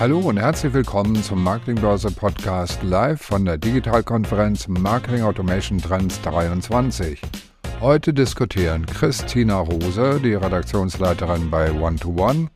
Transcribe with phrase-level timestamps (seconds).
[0.00, 7.20] Hallo und herzlich willkommen zum Marketingbörse Podcast live von der Digitalkonferenz Marketing Automation Trends 23.
[7.80, 12.48] Heute diskutieren Christina Rose, die Redaktionsleiterin bei One-to-One, -One,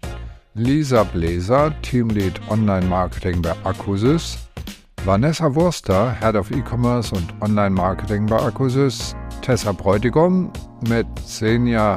[0.55, 4.39] Lisa Bläser, Teamlead Online Marketing bei Accusys,
[5.05, 10.53] Vanessa Wurster, Head of E-Commerce und Online Marketing bei Accusys, Tessa Bräutigam
[10.89, 11.97] mit Senior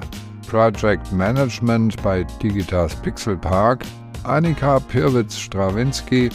[0.49, 3.85] Project Management bei Digitas Pixel Park
[4.25, 6.31] Annika Pirwitz-Strawinski,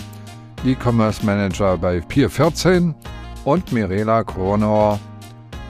[0.64, 2.94] E-Commerce Manager bei Pier 14
[3.44, 5.00] und Mirela Kronauer,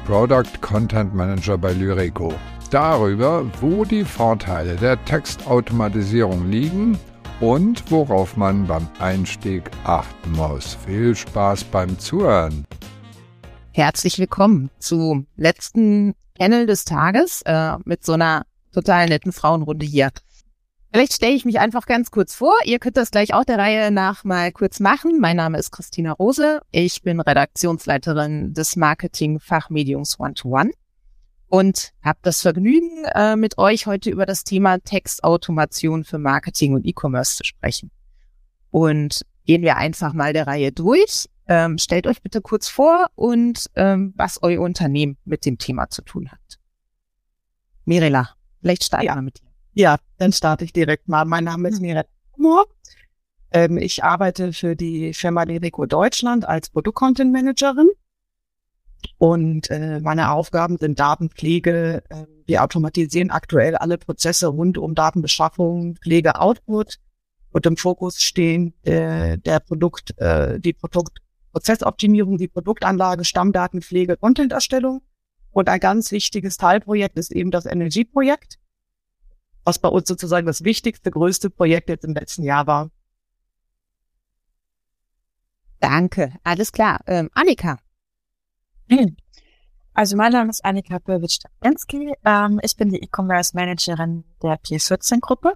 [0.04, 2.34] Product Content Manager bei Lyrico.
[2.70, 6.98] Darüber, wo die Vorteile der Textautomatisierung liegen
[7.40, 10.76] und worauf man beim Einstieg achten muss.
[10.86, 12.66] Viel Spaß beim Zuhören.
[13.72, 20.10] Herzlich willkommen zum letzten Panel des Tages äh, mit so einer total netten Frauenrunde hier.
[20.92, 22.52] Vielleicht stelle ich mich einfach ganz kurz vor.
[22.64, 25.20] Ihr könnt das gleich auch der Reihe nach mal kurz machen.
[25.20, 26.60] Mein Name ist Christina Rose.
[26.72, 30.72] Ich bin Redaktionsleiterin des Marketing-Fachmediums One-to-One
[31.46, 36.84] und habe das Vergnügen, äh, mit euch heute über das Thema Textautomation für Marketing und
[36.84, 37.92] E-Commerce zu sprechen.
[38.70, 41.26] Und gehen wir einfach mal der Reihe durch.
[41.46, 46.02] Ähm, stellt euch bitte kurz vor und ähm, was euer Unternehmen mit dem Thema zu
[46.02, 46.58] tun hat.
[47.84, 49.14] Mirela, vielleicht starten ja.
[49.14, 49.49] wir mit dir.
[49.72, 51.24] Ja, dann starte ich direkt mal.
[51.24, 52.08] Mein Name ist Miret
[53.52, 57.88] ähm, Ich arbeite für die Firma Lerico Deutschland als Produkt-Content Managerin.
[59.18, 62.02] Und äh, meine Aufgaben sind Datenpflege.
[62.08, 66.96] Äh, wir automatisieren aktuell alle Prozesse rund um Datenbeschaffung, Pflege, Output.
[67.52, 75.02] Und im Fokus stehen äh, der Produkt, äh, die Produktprozessoptimierung, die Produktanlage, Stammdatenpflege, Content-Erstellung.
[75.52, 78.58] Und ein ganz wichtiges Teilprojekt ist eben das Energieprojekt
[79.70, 82.90] was bei uns sozusagen das wichtigste, größte Projekt jetzt im letzten Jahr war.
[85.78, 87.00] Danke, alles klar.
[87.06, 87.78] Ähm, Annika.
[89.94, 92.14] Also mein Name ist Annika Böwitsch-Stapinski.
[92.24, 95.52] Ähm, ich bin die E-Commerce Managerin der PS14-Gruppe.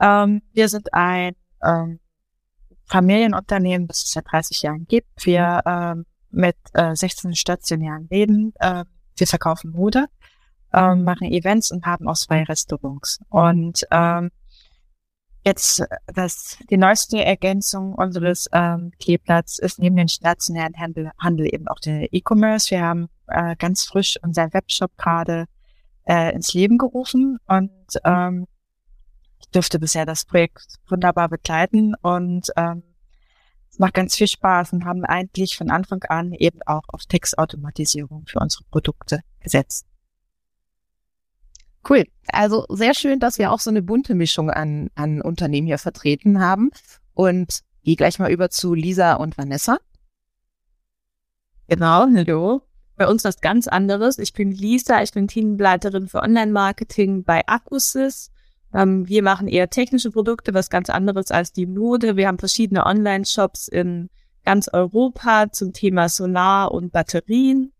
[0.00, 2.00] Ähm, wir sind ein ähm,
[2.86, 5.24] Familienunternehmen, das es seit 30 Jahren gibt.
[5.24, 8.52] Wir ähm, mit äh, 16 stationären Läden.
[8.58, 8.84] Äh,
[9.16, 10.06] wir verkaufen Mode
[10.72, 13.20] ähm, machen Events und haben auch zwei Restaurants.
[13.28, 14.30] Und ähm,
[15.44, 21.68] jetzt das die neueste Ergänzung unseres ähm, Kleeblatts ist neben den stationären Handel, Handel eben
[21.68, 22.70] auch der E-Commerce.
[22.70, 25.46] Wir haben äh, ganz frisch unseren Webshop gerade
[26.06, 28.46] äh, ins Leben gerufen und ähm,
[29.40, 32.82] ich durfte bisher das Projekt wunderbar begleiten und ähm,
[33.70, 38.24] es macht ganz viel Spaß und haben eigentlich von Anfang an eben auch auf Textautomatisierung
[38.26, 39.86] für unsere Produkte gesetzt.
[41.88, 42.04] Cool.
[42.28, 46.40] Also sehr schön, dass wir auch so eine bunte Mischung an, an Unternehmen hier vertreten
[46.40, 46.70] haben.
[47.14, 49.78] Und gehe gleich mal über zu Lisa und Vanessa.
[51.68, 52.62] Genau, hallo.
[52.96, 54.18] Bei uns was ganz anderes.
[54.18, 58.30] Ich bin Lisa, ich bin Teamleiterin für Online-Marketing bei Accusys.
[58.74, 62.16] Ähm, wir machen eher technische Produkte, was ganz anderes als die Mode.
[62.16, 64.10] Wir haben verschiedene Online-Shops in
[64.44, 67.72] ganz Europa zum Thema Solar und Batterien.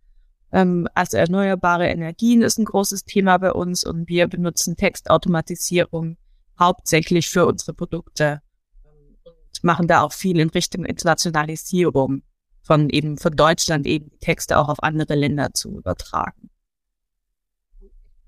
[0.52, 6.16] Ähm, also erneuerbare Energien ist ein großes Thema bei uns und wir benutzen Textautomatisierung
[6.58, 8.40] hauptsächlich für unsere Produkte
[8.84, 12.22] ähm, und machen da auch viel in Richtung Internationalisierung
[12.62, 16.50] von eben von Deutschland eben Texte auch auf andere Länder zu übertragen.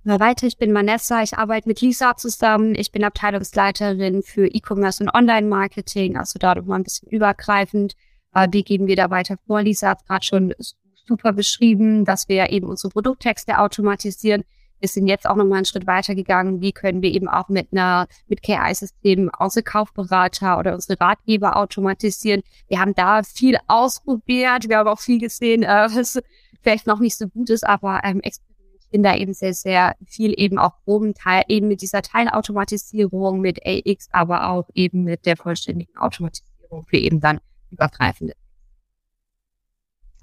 [0.03, 2.75] Na weiter, ich bin Vanessa, ich arbeite mit Lisa zusammen.
[2.75, 7.95] Ich bin Abteilungsleiterin für E-Commerce und Online-Marketing, also da nochmal ein bisschen übergreifend.
[8.35, 9.61] Äh, wie gehen wir da weiter vor?
[9.63, 10.55] Lisa hat gerade schon
[11.07, 14.45] super beschrieben, dass wir eben unsere Produkttexte automatisieren.
[14.81, 16.63] Wir sind jetzt auch nochmal einen Schritt weiter gegangen.
[16.63, 22.43] Wie können wir eben auch mit einer, mit KI-Systemen unsere Kaufberater oder unsere Ratgeber automatisieren?
[22.69, 24.69] Wir haben da viel ausprobiert.
[24.69, 26.19] Wir haben auch viel gesehen, äh, was
[26.63, 30.59] vielleicht noch nicht so gut ist, aber ähm, experimentieren da eben sehr, sehr viel eben
[30.59, 35.97] auch groben Teil, eben mit dieser Teilautomatisierung, mit AX, aber auch eben mit der vollständigen
[35.99, 38.35] Automatisierung für eben dann übergreifende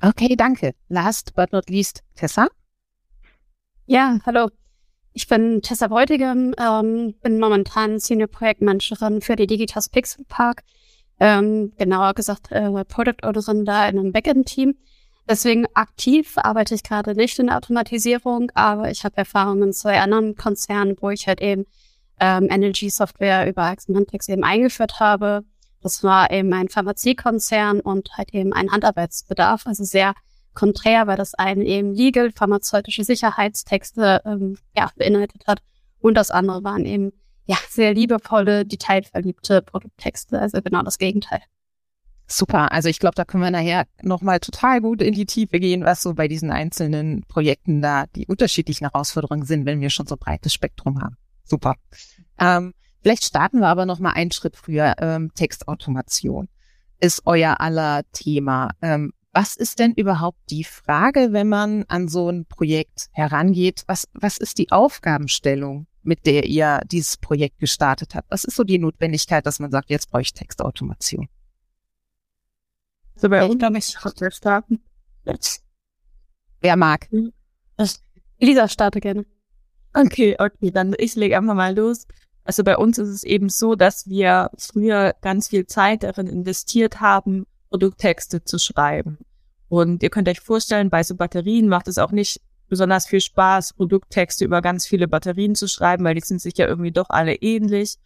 [0.01, 0.73] Okay, danke.
[0.89, 2.47] Last but not least, Tessa.
[3.87, 4.49] Ja, hallo.
[5.13, 10.61] Ich bin Tessa Bräutigam, ähm, bin momentan Senior Projektmanagerin für die Digitas Pixel Park.
[11.19, 14.75] Ähm, genauer gesagt, äh, Product Ownerin da in einem Backend-Team.
[15.27, 20.35] Deswegen aktiv arbeite ich gerade nicht in der Automatisierung, aber ich habe Erfahrungen zwei anderen
[20.35, 21.65] Konzernen, wo ich halt eben
[22.19, 25.43] ähm, Energy Software über Axmantex eben eingeführt habe
[25.87, 30.15] das war eben ein Pharmaziekonzern und halt eben ein Handarbeitsbedarf, also sehr
[30.53, 35.59] konträr, weil das eine eben legal, pharmazeutische Sicherheitstexte ähm, ja, beinhaltet hat
[35.99, 37.13] und das andere waren eben
[37.45, 40.41] ja, sehr liebevolle, detailverliebte Produkttexte.
[40.41, 41.39] Also genau das Gegenteil.
[42.27, 42.73] Super.
[42.73, 46.01] Also ich glaube, da können wir nachher nochmal total gut in die Tiefe gehen, was
[46.01, 50.53] so bei diesen einzelnen Projekten da die unterschiedlichen Herausforderungen sind, wenn wir schon so breites
[50.53, 51.15] Spektrum haben.
[51.45, 51.75] Super.
[52.37, 52.73] Ähm,
[53.07, 54.95] vielleicht starten wir aber nochmal einen Schritt früher.
[54.99, 56.49] Ähm, Textautomation
[56.99, 58.71] ist euer aller Thema.
[58.81, 63.85] Ähm, was ist denn überhaupt die Frage, wenn man an so ein Projekt herangeht?
[63.87, 68.29] Was, was ist die Aufgabenstellung, mit der ihr dieses Projekt gestartet habt?
[68.29, 71.29] Was ist so die Notwendigkeit, dass man sagt, jetzt brauche ich Textautomation?
[73.15, 74.81] So bei uns ich starten.
[76.59, 77.07] Wer mag?
[78.37, 79.25] Lisa, starte gerne.
[79.93, 82.05] Okay, okay, dann ich lege einfach mal los.
[82.47, 87.01] Also bei uns ist es eben so, dass wir früher ganz viel Zeit darin investiert
[87.01, 89.17] haben, Produkttexte zu schreiben.
[89.67, 92.39] Und ihr könnt euch vorstellen, bei so Batterien macht es auch nicht
[92.69, 96.67] besonders viel Spaß, Produkttexte über ganz viele Batterien zu schreiben, weil die sind sich ja
[96.67, 97.97] irgendwie doch alle ähnlich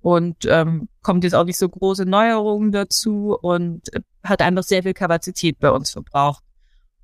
[0.00, 4.82] und ähm, kommt jetzt auch nicht so große Neuerungen dazu und äh, hat einfach sehr
[4.82, 6.42] viel Kapazität bei uns verbraucht.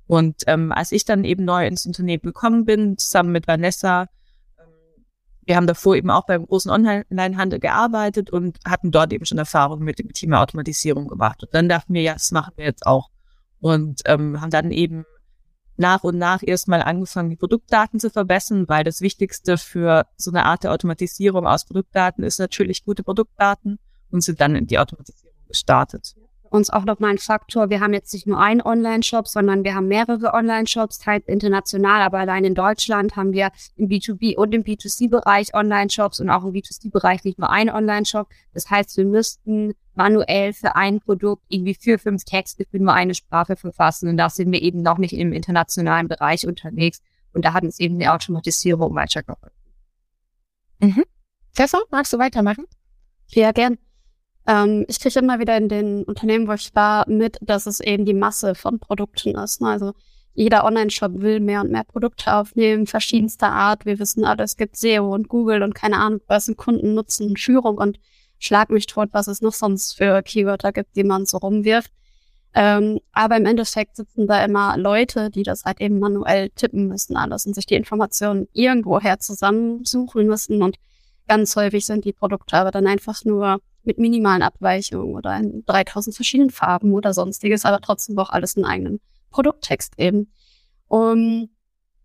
[0.07, 4.07] Und ähm, als ich dann eben neu ins Unternehmen gekommen bin, zusammen mit Vanessa,
[5.47, 9.79] wir haben davor eben auch beim großen Online-Handel gearbeitet und hatten dort eben schon Erfahrung
[9.79, 11.41] mit dem Thema Automatisierung gemacht.
[11.41, 13.09] Und dann dachten wir, ja, das machen wir jetzt auch.
[13.59, 15.05] Und ähm, haben dann eben
[15.77, 20.43] nach und nach erstmal angefangen, die Produktdaten zu verbessern, weil das Wichtigste für so eine
[20.43, 23.79] Art der Automatisierung aus Produktdaten ist natürlich gute Produktdaten
[24.11, 26.15] und sind dann in die Automatisierung gestartet.
[26.49, 27.69] Uns auch nochmal ein Faktor.
[27.69, 32.19] Wir haben jetzt nicht nur einen Online-Shop, sondern wir haben mehrere Online-Shops, teils international, aber
[32.19, 37.23] allein in Deutschland haben wir im B2B und im B2C-Bereich Online-Shops und auch im B2C-Bereich
[37.23, 38.29] nicht nur einen Online-Shop.
[38.53, 43.15] Das heißt, wir müssten manuell für ein Produkt irgendwie vier, fünf Texte für nur eine
[43.15, 44.07] Sprache verfassen.
[44.07, 47.01] Und da sind wir eben noch nicht im internationalen Bereich unterwegs.
[47.33, 49.51] Und da hat uns eben die Automatisierung weitergeholfen.
[50.79, 51.03] Mhm.
[51.55, 52.65] Tessa, magst du weitermachen?
[53.29, 53.77] Ja, gern.
[54.47, 58.05] Ähm, ich kriege immer wieder in den Unternehmen, wo ich war, mit, dass es eben
[58.05, 59.61] die Masse von Produkten ist.
[59.61, 59.69] Ne?
[59.69, 59.93] Also
[60.33, 63.85] jeder Online-Shop will mehr und mehr Produkte aufnehmen, verschiedenster Art.
[63.85, 67.35] Wir wissen alle, es gibt SEO und Google und keine Ahnung, was im Kunden nutzen,
[67.35, 67.99] Führung und
[68.39, 71.91] schlag mich tot, was es noch sonst für Keywörter gibt, die man so rumwirft.
[72.53, 77.17] Ähm, aber im Endeffekt sitzen da immer Leute, die das halt eben manuell tippen müssen
[77.17, 80.61] alles und sich die Informationen irgendwoher zusammensuchen müssen.
[80.63, 80.77] Und
[81.27, 86.15] ganz häufig sind die Produkte aber dann einfach nur mit minimalen Abweichungen oder in 3000
[86.15, 88.99] verschiedenen Farben oder sonstiges, aber trotzdem auch alles in eigenen
[89.31, 90.31] Produkttext eben.
[90.87, 91.49] Um,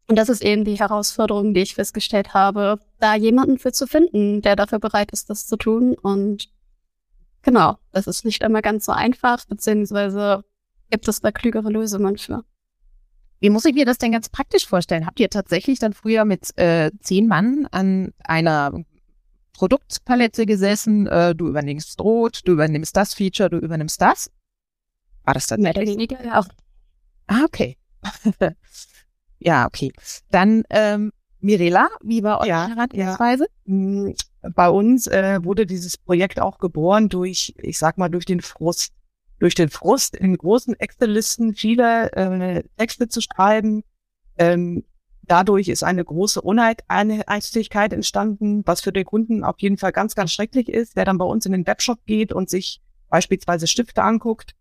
[0.08, 4.43] und das ist eben die Herausforderung, die ich festgestellt habe, da jemanden für zu finden,
[4.43, 5.94] der dafür bereit ist, das zu tun.
[5.94, 6.49] Und
[7.43, 10.44] genau, das ist nicht immer ganz so einfach, beziehungsweise
[10.90, 12.44] gibt es da klügere Lösungen für.
[13.40, 15.06] Wie muss ich mir das denn ganz praktisch vorstellen?
[15.06, 18.85] Habt ihr tatsächlich dann früher mit äh, zehn Mann an einer
[19.62, 21.06] Produktpalette gesessen?
[21.06, 24.29] Äh, du übernimmst Rot, du übernimmst das Feature, du übernimmst das?
[25.23, 25.61] War das dann?
[25.61, 26.44] Mehr oder weniger, ja.
[27.29, 27.76] Ah, okay.
[29.38, 29.93] Ja, okay.
[30.31, 33.47] Dann ähm, Mirela, wie war eure Ja, Herangehensweise?
[33.64, 34.11] Mm,
[34.55, 38.93] Bei uns äh, wurde dieses Projekt auch geboren durch, ich sag mal, durch den Frust.
[39.41, 43.82] Durch den Frust, in großen Excel-Listen viele äh, Texte zu schreiben.
[44.38, 44.85] Ähm,
[45.22, 50.32] dadurch ist eine große Uneinheitlichkeit entstanden, was für den Kunden auf jeden Fall ganz, ganz
[50.32, 54.54] schrecklich ist, der dann bei uns in den Webshop geht und sich beispielsweise Stifte anguckt.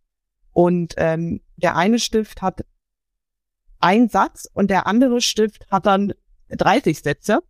[0.54, 2.66] Und ähm, der eine Stift hat
[3.80, 6.14] ein Satz und der andere Stift hat dann
[6.50, 7.42] 30 Sätze,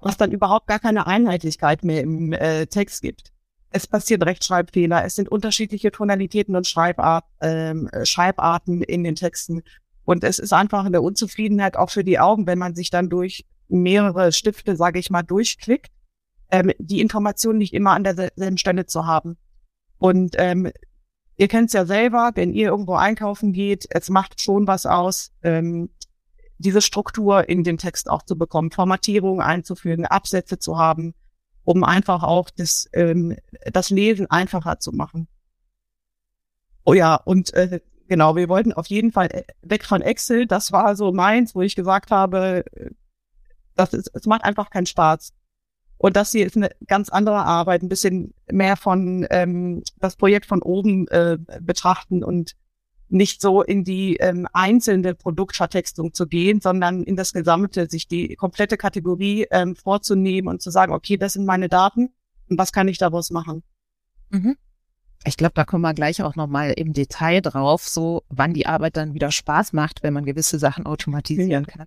[0.00, 3.32] was dann überhaupt gar keine Einheitlichkeit mehr im äh, Text gibt.
[3.70, 9.62] Es passieren Rechtschreibfehler, es sind unterschiedliche Tonalitäten und Schreibart, ähm, Schreibarten in den Texten.
[10.10, 13.46] Und es ist einfach eine Unzufriedenheit auch für die Augen, wenn man sich dann durch
[13.68, 15.92] mehrere Stifte, sage ich mal, durchklickt,
[16.50, 19.38] ähm, die Informationen nicht immer an derselben Stelle zu haben.
[19.98, 20.72] Und ähm,
[21.36, 25.30] Ihr kennt es ja selber, wenn ihr irgendwo einkaufen geht, es macht schon was aus,
[25.42, 25.90] ähm,
[26.58, 31.14] diese Struktur in den Text auch zu bekommen, Formatierungen einzufügen, Absätze zu haben,
[31.62, 33.36] um einfach auch das, ähm,
[33.72, 35.28] das Lesen einfacher zu machen.
[36.84, 40.46] Oh ja, und äh, genau, wir wollten auf jeden Fall äh, weg von Excel.
[40.46, 42.90] Das war so meins, wo ich gesagt habe, äh,
[43.76, 45.32] das ist, es macht einfach keinen Spaß.
[45.96, 50.46] Und das hier ist eine ganz andere Arbeit, ein bisschen mehr von ähm, das Projekt
[50.46, 52.56] von oben äh, betrachten und
[53.08, 58.34] nicht so in die ähm, einzelne Produktvertextung zu gehen, sondern in das Gesamte, sich die
[58.36, 62.10] komplette Kategorie ähm, vorzunehmen und zu sagen, okay, das sind meine Daten
[62.48, 63.62] und was kann ich daraus machen?
[64.30, 64.56] Mhm.
[65.24, 68.96] Ich glaube, da kommen wir gleich auch nochmal im Detail drauf, so wann die Arbeit
[68.96, 71.86] dann wieder Spaß macht, wenn man gewisse Sachen automatisieren kann.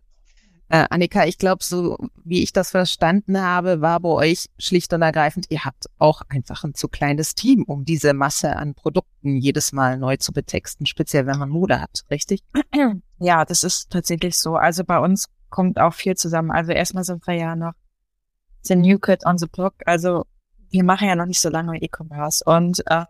[0.69, 5.01] Äh, Annika, ich glaube, so wie ich das verstanden habe, war bei euch schlicht und
[5.01, 9.71] ergreifend, ihr habt auch einfach ein zu kleines Team, um diese Masse an Produkten jedes
[9.71, 12.43] Mal neu zu betexten, speziell wenn man Mode hat, richtig?
[13.19, 14.55] Ja, das ist tatsächlich so.
[14.55, 16.51] Also bei uns kommt auch viel zusammen.
[16.51, 17.73] Also erstmal sind wir ja noch
[18.63, 19.75] the new kid on the block.
[19.85, 20.25] Also
[20.71, 23.05] wir machen ja noch nicht so lange E-Commerce und äh,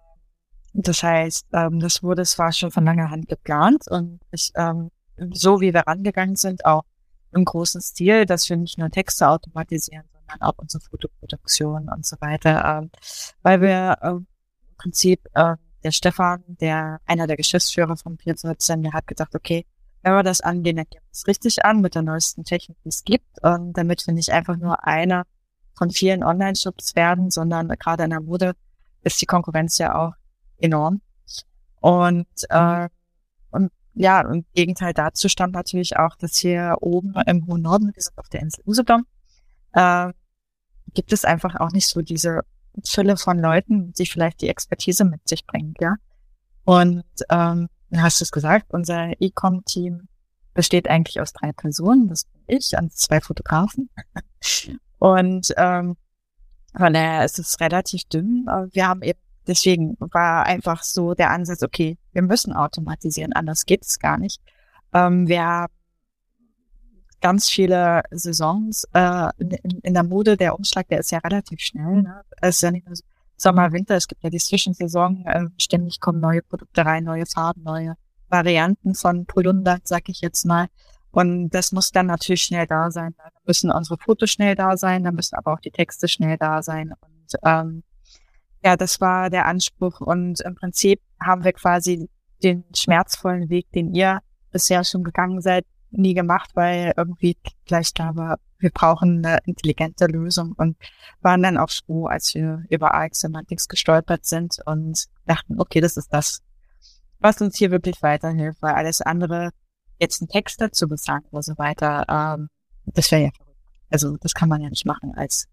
[0.74, 4.90] das heißt, ähm, das wurde zwar schon von langer Hand geplant und ich, ähm,
[5.32, 6.84] so wie wir rangegangen sind, auch
[7.32, 12.16] im großen Stil, dass wir nicht nur Texte automatisieren, sondern auch unsere Fotoproduktion und so
[12.20, 12.92] weiter, ähm,
[13.44, 14.28] weil wir äh, im
[14.78, 19.66] Prinzip äh, der Stefan, der einer der Geschäftsführer von Pier 17, der hat gedacht, okay,
[20.02, 22.90] wenn wir das angehen, dann gehen wir es richtig an mit der neuesten Technik, die
[22.90, 25.26] es gibt, und damit wir nicht einfach nur einer
[25.78, 28.54] von vielen Online-Shops werden, sondern gerade in der Mode
[29.04, 30.14] ist die Konkurrenz ja auch
[30.64, 31.02] enorm.
[31.80, 32.90] Und, äh,
[33.52, 38.02] und ja, im Gegenteil dazu stand natürlich auch, dass hier oben im hohen Norden, wir
[38.02, 39.06] sind auf der Insel Usedom,
[39.74, 40.12] äh,
[40.94, 42.42] gibt es einfach auch nicht so diese
[42.86, 45.96] Fülle von Leuten, die vielleicht die Expertise mit sich bringen, ja.
[46.66, 50.08] Und ähm, du hast es gesagt, unser E-Com-Team
[50.54, 52.08] besteht eigentlich aus drei Personen.
[52.08, 53.90] Das bin ich und zwei Fotografen.
[55.00, 55.98] Und ähm,
[56.78, 58.46] von daher ist es relativ dünn.
[58.72, 63.84] Wir haben eben, deswegen war einfach so der Ansatz, okay, wir müssen automatisieren, anders geht
[63.84, 64.42] es gar nicht.
[64.94, 65.74] Ähm, wir haben
[67.22, 72.04] ganz viele Saisons äh, in, in, der Mode, der Umschlag, der ist ja relativ schnell.
[72.04, 72.22] Ne?
[72.42, 72.96] Es ist ja nicht nur
[73.38, 77.64] Sommer, Winter, es gibt ja die Zwischensaison, äh, ständig kommen neue Produkte rein, neue Farben,
[77.64, 77.96] neue
[78.30, 80.68] Varianten von Polunder, sag ich jetzt mal.
[81.12, 83.14] Und das muss dann natürlich schnell da sein.
[83.18, 86.64] Da müssen unsere Fotos schnell da sein, da müssen aber auch die Texte schnell da
[86.64, 86.92] sein.
[87.00, 87.84] Und ähm,
[88.64, 90.00] ja, das war der Anspruch.
[90.00, 92.10] Und im Prinzip haben wir quasi
[92.44, 98.16] den schmerzvollen Weg, den ihr bisher schon gegangen seid, nie gemacht, weil irgendwie gleich da
[98.16, 100.78] war, wir brauchen eine intelligente Lösung und
[101.22, 105.98] waren dann auch froh, als wir über AX Semantics gestolpert sind und dachten, okay, das
[105.98, 106.42] ist das,
[107.20, 109.52] was uns hier wirklich weiterhilft, weil alles andere
[110.00, 112.50] jetzt einen Text dazu bezahlen oder so weiter, ähm,
[112.86, 113.60] das wäre ja verrückt.
[113.90, 115.48] Also das kann man ja nicht machen als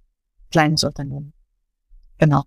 [0.50, 1.32] kleines Unternehmen.
[2.18, 2.44] Genau.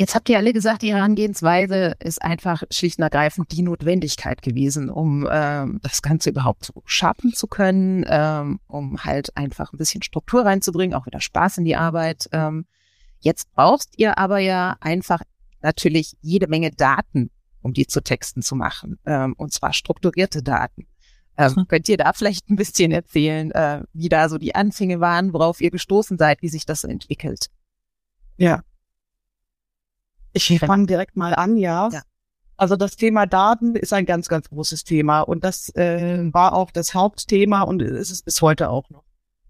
[0.00, 4.88] Jetzt habt ihr alle gesagt, die Herangehensweise ist einfach schlicht und ergreifend die Notwendigkeit gewesen,
[4.88, 10.00] um ähm, das Ganze überhaupt so schaffen zu können, ähm, um halt einfach ein bisschen
[10.02, 12.30] Struktur reinzubringen, auch wieder Spaß in die Arbeit.
[12.32, 12.64] Ähm,
[13.18, 15.20] jetzt brauchst ihr aber ja einfach
[15.60, 17.30] natürlich jede Menge Daten,
[17.60, 20.86] um die zu Texten zu machen, ähm, und zwar strukturierte Daten.
[21.36, 21.68] Ähm, hm.
[21.68, 25.60] Könnt ihr da vielleicht ein bisschen erzählen, äh, wie da so die Anfänge waren, worauf
[25.60, 27.48] ihr gestoßen seid, wie sich das entwickelt?
[28.38, 28.62] Ja.
[30.32, 31.88] Ich fange direkt mal an, ja.
[31.90, 32.02] ja.
[32.56, 36.70] Also das Thema Daten ist ein ganz, ganz großes Thema und das äh, war auch
[36.70, 39.04] das Hauptthema und ist es bis heute auch noch.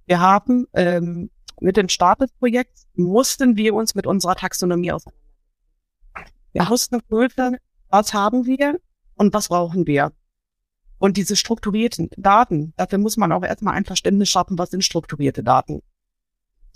[0.06, 5.20] Wir haben ähm, mit dem Start des Projekts mussten wir uns mit unserer Taxonomie auseinandersetzen.
[6.52, 7.58] Wir mussten prüfen,
[7.88, 8.80] was haben wir
[9.16, 10.12] und was brauchen wir.
[10.98, 15.42] Und diese strukturierten Daten, dafür muss man auch erstmal ein Verständnis schaffen, was sind strukturierte
[15.42, 15.82] Daten.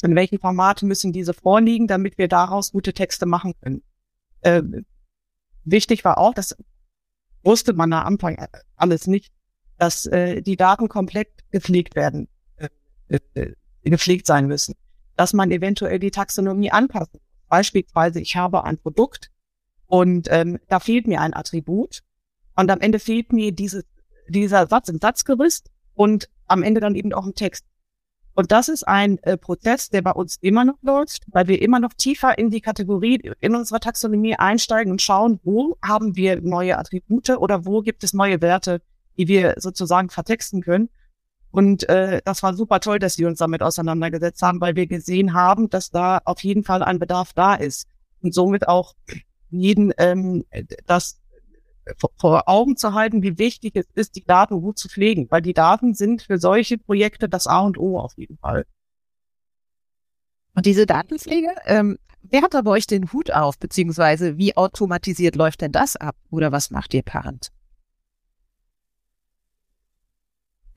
[0.03, 3.83] In welchen Formaten müssen diese vorliegen, damit wir daraus gute Texte machen können.
[4.45, 4.63] Äh,
[5.65, 6.57] wichtig war auch, das
[7.43, 8.47] wusste man am Anfang
[8.77, 9.33] alles nicht,
[9.79, 14.75] dass äh, die Daten komplett gepflegt werden, äh, äh, gepflegt sein müssen.
[15.17, 17.21] Dass man eventuell die Taxonomie anpassen.
[17.49, 19.31] Beispielsweise, ich habe ein Produkt,
[19.87, 22.03] und ähm, da fehlt mir ein Attribut.
[22.57, 23.85] Und am Ende fehlt mir dieses,
[24.29, 27.65] dieser Satz im Satzgerüst und am Ende dann eben auch ein Text.
[28.35, 31.79] Und das ist ein äh, Prozess, der bei uns immer noch läuft, weil wir immer
[31.79, 36.77] noch tiefer in die Kategorie, in unserer Taxonomie einsteigen und schauen, wo haben wir neue
[36.77, 38.83] Attribute oder wo gibt es neue Werte,
[39.17, 40.89] die wir sozusagen vertexten können.
[41.53, 45.35] Und äh, das war super toll, dass wir uns damit auseinandergesetzt haben, weil wir gesehen
[45.35, 47.87] haben, dass da auf jeden Fall ein Bedarf da ist.
[48.21, 48.95] Und somit auch
[49.51, 50.45] jeden ähm,
[50.87, 51.21] das
[52.19, 55.55] vor Augen zu halten, wie wichtig es ist, die Daten gut zu pflegen, weil die
[55.55, 58.67] Daten sind für solche Projekte das A und O auf jeden Fall.
[60.55, 65.37] Und diese Datenpflege, ähm, wer hat da bei euch den Hut auf, beziehungsweise wie automatisiert
[65.37, 67.51] läuft denn das ab oder was macht ihr Parent?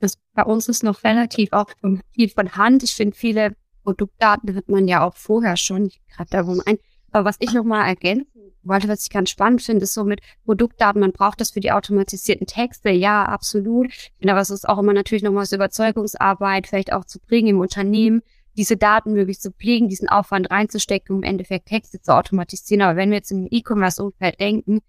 [0.00, 1.70] Das bei uns ist noch relativ auch
[2.12, 2.82] viel von Hand.
[2.82, 6.78] Ich finde, viele Produktdaten hat man ja auch vorher schon, gerade darum ein.
[7.12, 8.26] Aber was ich noch mal ergänzen
[8.62, 11.72] wollte, was ich ganz spannend finde, ist so mit Produktdaten, man braucht das für die
[11.72, 12.90] automatisierten Texte.
[12.90, 13.92] Ja, absolut.
[14.22, 18.22] Aber es ist auch immer natürlich nochmal so Überzeugungsarbeit, vielleicht auch zu bringen im Unternehmen,
[18.56, 22.82] diese Daten möglichst zu pflegen, diesen Aufwand reinzustecken, um im Endeffekt Texte zu automatisieren.
[22.82, 24.80] Aber wenn wir jetzt im E-Commerce-Umfeld denken,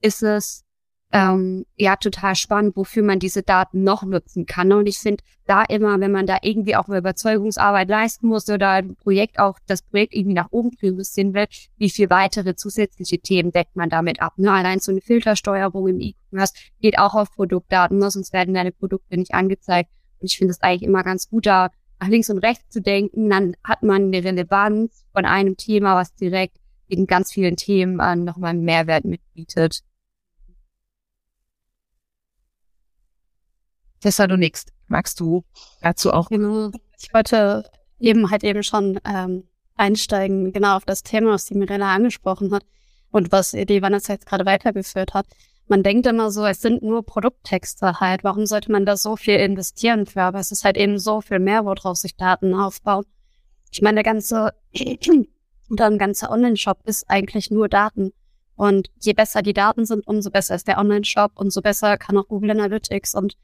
[0.00, 0.64] ist es
[1.14, 4.72] ähm, ja total spannend, wofür man diese Daten noch nutzen kann.
[4.72, 8.70] Und ich finde da immer, wenn man da irgendwie auch eine Überzeugungsarbeit leisten muss oder
[8.70, 13.52] ein Projekt auch das Projekt irgendwie nach oben priorisieren will, wie viel weitere zusätzliche Themen
[13.52, 14.32] deckt man damit ab.
[14.38, 14.50] Ne?
[14.50, 18.10] Allein so eine Filtersteuerung im E-Commerce geht auch auf Produktdaten, ne?
[18.10, 19.90] sonst werden deine Produkte nicht angezeigt.
[20.20, 23.30] Und ich finde es eigentlich immer ganz gut, da nach links und rechts zu denken.
[23.30, 26.56] Dann hat man eine Relevanz von einem Thema, was direkt
[26.88, 29.84] in ganz vielen Themen äh, nochmal einen Mehrwert mitbietet.
[34.04, 34.66] Tessa, du nix.
[34.88, 35.44] Magst du
[35.80, 36.28] dazu auch?
[36.28, 36.70] Genau.
[37.00, 37.64] Ich wollte
[37.98, 39.44] eben halt eben schon ähm,
[39.76, 42.66] einsteigen, genau auf das Thema, was die Mirella angesprochen hat
[43.10, 45.24] und was die Vanessa jetzt gerade weitergeführt hat.
[45.68, 48.24] Man denkt immer so, es sind nur Produkttexte halt.
[48.24, 50.20] Warum sollte man da so viel investieren für?
[50.20, 53.06] Aber es ist halt eben so viel mehr, worauf sich Daten aufbauen.
[53.72, 54.52] Ich meine, der ganze
[55.70, 58.12] oder ein ganzer Online-Shop ist eigentlich nur Daten.
[58.54, 62.28] Und je besser die Daten sind, umso besser ist der Online-Shop, umso besser kann auch
[62.28, 63.38] Google Analytics und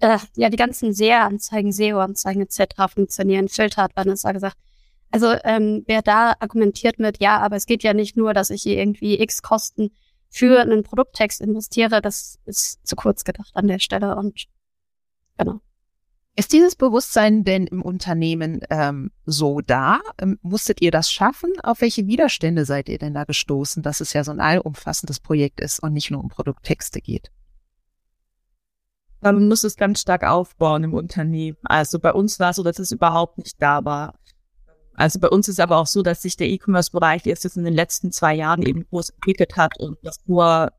[0.00, 2.92] äh, ja, die ganzen SEA-Anzeigen, SEO-Anzeigen etc.
[2.92, 3.48] funktionieren.
[3.48, 4.56] Filter hat Vanessa gesagt.
[5.10, 8.62] Also ähm, wer da argumentiert mit, ja, aber es geht ja nicht nur, dass ich
[8.62, 9.90] hier irgendwie x Kosten
[10.28, 14.44] für einen Produkttext investiere, das ist zu kurz gedacht an der Stelle und
[15.38, 15.60] genau.
[16.36, 20.00] Ist dieses Bewusstsein denn im Unternehmen ähm, so da?
[20.20, 21.50] Ähm, musstet ihr das schaffen?
[21.64, 25.60] Auf welche Widerstände seid ihr denn da gestoßen, dass es ja so ein allumfassendes Projekt
[25.60, 27.32] ist und nicht nur um Produkttexte geht?
[29.20, 31.58] Man muss es ganz stark aufbauen im Unternehmen.
[31.64, 34.14] Also bei uns war es so, dass es überhaupt nicht da war.
[34.94, 37.74] Also bei uns ist aber auch so, dass sich der E-Commerce-Bereich erst jetzt in den
[37.74, 40.72] letzten zwei Jahren eben groß entwickelt hat und das nur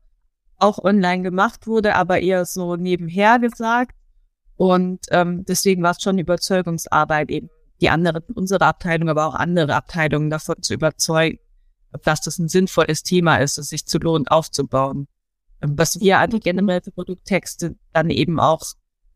[0.58, 3.96] auch online gemacht wurde, aber eher so nebenher gesagt.
[4.56, 7.48] Und ähm, deswegen war es schon Überzeugungsarbeit, eben
[7.80, 11.38] die anderen, unsere Abteilung, aber auch andere Abteilungen davon zu überzeugen,
[12.02, 15.08] dass das ein sinnvolles Thema ist, es sich zu lohnt aufzubauen.
[15.60, 18.62] Was wir an generell für Produkttexte dann eben auch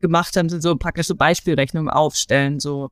[0.01, 2.61] gemacht haben, sind so praktische Beispielrechnungen aufstellen.
[2.61, 2.91] So,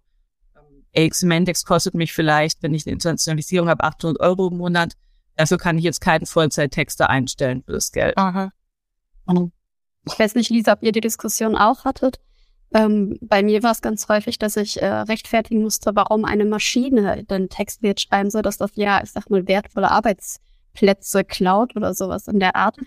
[0.57, 4.95] ähm, ey, Semantics kostet mich vielleicht, wenn ich eine Internationalisierung habe, 800 Euro im Monat.
[5.37, 8.17] Dafür kann ich jetzt keinen Vollzeittexter einstellen für das Geld.
[8.17, 8.53] Aha.
[10.07, 12.19] Ich weiß nicht, Lisa, ob ihr die Diskussion auch hattet.
[12.75, 17.25] Ähm, bei mir war es ganz häufig, dass ich äh, rechtfertigen musste, warum eine Maschine
[17.25, 21.93] den Text wird schreiben soll, dass das ja, ich sag mal, wertvolle Arbeitsplätze klaut oder
[21.93, 22.79] sowas in der Art.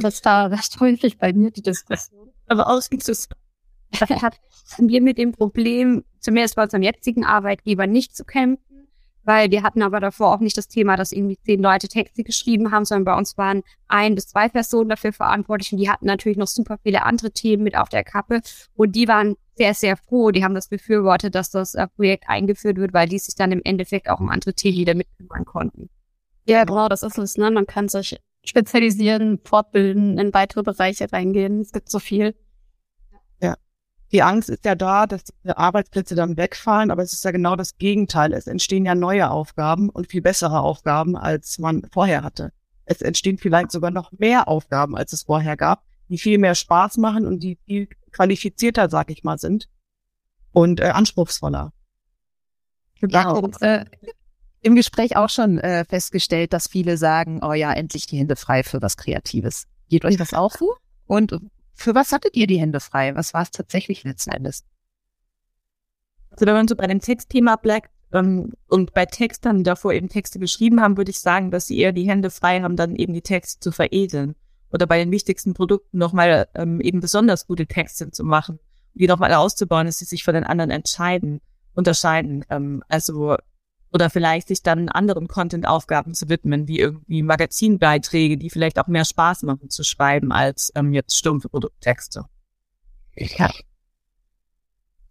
[0.00, 2.30] Das war recht häufig bei mir die Diskussion.
[2.46, 3.36] Aber ausgezogen
[4.00, 4.40] hat
[4.78, 8.88] wir mit dem Problem, zumindest bei unserem jetzigen Arbeitgeber, nicht zu kämpfen,
[9.24, 12.72] weil wir hatten aber davor auch nicht das Thema, dass irgendwie zehn Leute Texte geschrieben
[12.72, 16.38] haben, sondern bei uns waren ein bis zwei Personen dafür verantwortlich und die hatten natürlich
[16.38, 18.40] noch super viele andere Themen mit auf der Kappe
[18.74, 20.30] und die waren sehr, sehr froh.
[20.30, 23.60] Die haben das befürwortet, dass das äh, Projekt eingeführt wird, weil die sich dann im
[23.62, 25.88] Endeffekt auch um andere Themen wieder mitkümmern konnten.
[26.46, 27.50] Ja, genau, das ist es, ne?
[27.50, 31.60] Man kann sich spezialisieren, fortbilden, in weitere Bereiche reingehen.
[31.60, 32.34] Es gibt so viel.
[33.40, 33.56] Ja.
[34.10, 37.56] Die Angst ist ja da, dass diese Arbeitsplätze dann wegfallen, aber es ist ja genau
[37.56, 38.32] das Gegenteil.
[38.32, 42.52] Es entstehen ja neue Aufgaben und viel bessere Aufgaben, als man vorher hatte.
[42.84, 46.98] Es entstehen vielleicht sogar noch mehr Aufgaben, als es vorher gab, die viel mehr Spaß
[46.98, 49.68] machen und die viel qualifizierter, sag ich mal, sind
[50.52, 51.72] und äh, anspruchsvoller.
[53.00, 53.40] Genau.
[53.40, 53.84] Und, äh,
[54.62, 58.62] im Gespräch auch schon äh, festgestellt, dass viele sagen, oh ja, endlich die Hände frei
[58.62, 59.66] für was Kreatives.
[59.88, 60.74] Geht euch das auch so?
[61.06, 61.36] Und
[61.74, 63.14] für was hattet ihr die Hände frei?
[63.14, 64.64] Was war es tatsächlich letzten Endes?
[66.30, 70.38] Also wenn man so bei dem Textthema bleibt ähm, und bei Textern davor eben Texte
[70.38, 73.22] geschrieben haben, würde ich sagen, dass sie eher die Hände frei haben, dann eben die
[73.22, 74.36] Texte zu veredeln.
[74.70, 78.58] Oder bei den wichtigsten Produkten nochmal ähm, eben besonders gute Texte zu machen,
[78.94, 81.40] die nochmal auszubauen, dass sie sich von den anderen entscheiden,
[81.74, 82.44] unterscheiden.
[82.48, 83.36] Ähm, also
[83.92, 89.04] oder vielleicht sich dann anderen Content-Aufgaben zu widmen, wie irgendwie Magazinbeiträge, die vielleicht auch mehr
[89.04, 92.24] Spaß machen zu schreiben als ähm, jetzt stumpfe Produkttexte.
[93.14, 93.50] Ja.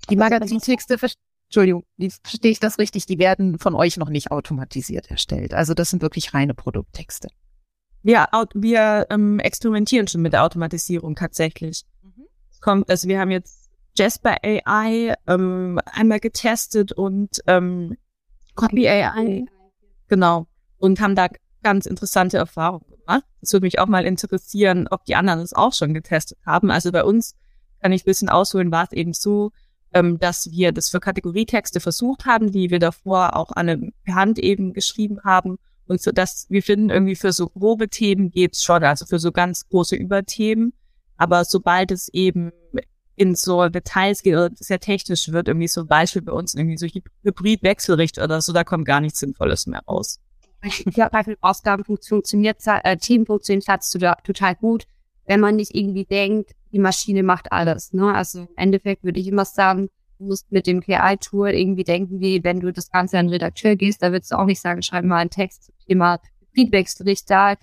[0.09, 0.97] Die Magazintexte,
[1.45, 5.53] Entschuldigung, die, verstehe ich das richtig, die werden von euch noch nicht automatisiert erstellt.
[5.53, 7.27] Also das sind wirklich reine Produkttexte.
[8.03, 11.83] Ja, wir ähm, experimentieren schon mit der Automatisierung tatsächlich.
[12.01, 12.25] Mhm.
[12.61, 17.97] Kommt, also wir haben jetzt Jasper AI ähm, einmal getestet und ähm,
[18.61, 19.45] Copy AI.
[20.07, 20.47] Genau.
[20.77, 21.27] Und haben da
[21.63, 23.23] ganz interessante Erfahrungen gemacht.
[23.41, 26.71] Es würde mich auch mal interessieren, ob die anderen es auch schon getestet haben.
[26.71, 27.35] Also bei uns
[27.81, 29.51] kann ich ein bisschen ausholen, war es eben so,
[29.93, 34.39] ähm, dass wir das für Kategorietexte versucht haben, die wir davor auch an per Hand
[34.39, 35.57] eben geschrieben haben.
[35.87, 39.31] Und so, dass wir finden, irgendwie für so grobe Themen geht's schon, also für so
[39.31, 40.73] ganz große Überthemen.
[41.17, 42.51] Aber sobald es eben
[43.21, 46.77] in so Details geht oder sehr technisch wird, irgendwie so ein Beispiel bei uns irgendwie
[46.77, 46.87] so
[47.23, 50.19] Hybrid-Wechselrichter oder so, da kommt gar nichts Sinnvolles mehr raus.
[50.95, 53.65] Ja, bei Aufgaben funktioniert, äh, Team funktioniert
[54.23, 54.85] total gut.
[55.27, 57.93] wenn man nicht irgendwie denkt, die Maschine macht alles.
[57.93, 58.13] Ne?
[58.13, 62.43] Also im Endeffekt würde ich immer sagen, du musst mit dem KI-Tool irgendwie denken, wie
[62.43, 65.05] wenn du das Ganze an den Redakteur gehst, da würdest du auch nicht sagen, schreib
[65.05, 66.19] mal einen Text zum Thema
[66.53, 67.57] Feedbacksrichter.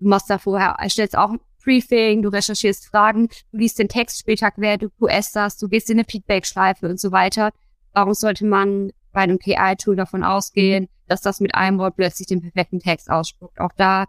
[0.00, 4.50] Du machst da vorher, erstellst auch Briefing, du recherchierst Fragen, du liest den Text später
[4.50, 7.50] quer, du QS das, du gehst in eine Feedback-Schleife und so weiter.
[7.92, 12.42] Warum sollte man bei einem KI-Tool davon ausgehen, dass das mit einem Wort plötzlich den
[12.42, 13.60] perfekten Text ausspuckt?
[13.60, 14.06] Auch da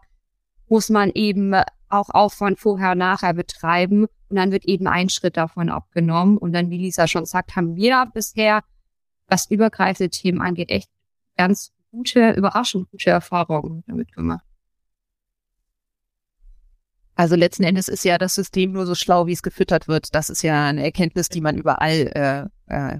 [0.68, 1.54] muss man eben
[1.90, 6.38] auch Aufwand vorher und nachher betreiben und dann wird eben ein Schritt davon abgenommen.
[6.38, 8.64] Und dann, wie Lisa schon sagt, haben wir bisher,
[9.28, 10.90] was übergreifende Themen angeht, echt
[11.38, 14.46] ganz gute, überraschend gute Erfahrungen damit gemacht.
[17.16, 20.14] Also letzten Endes ist ja das System nur so schlau, wie es gefüttert wird.
[20.14, 23.00] Das ist ja eine Erkenntnis, die man überall äh, äh,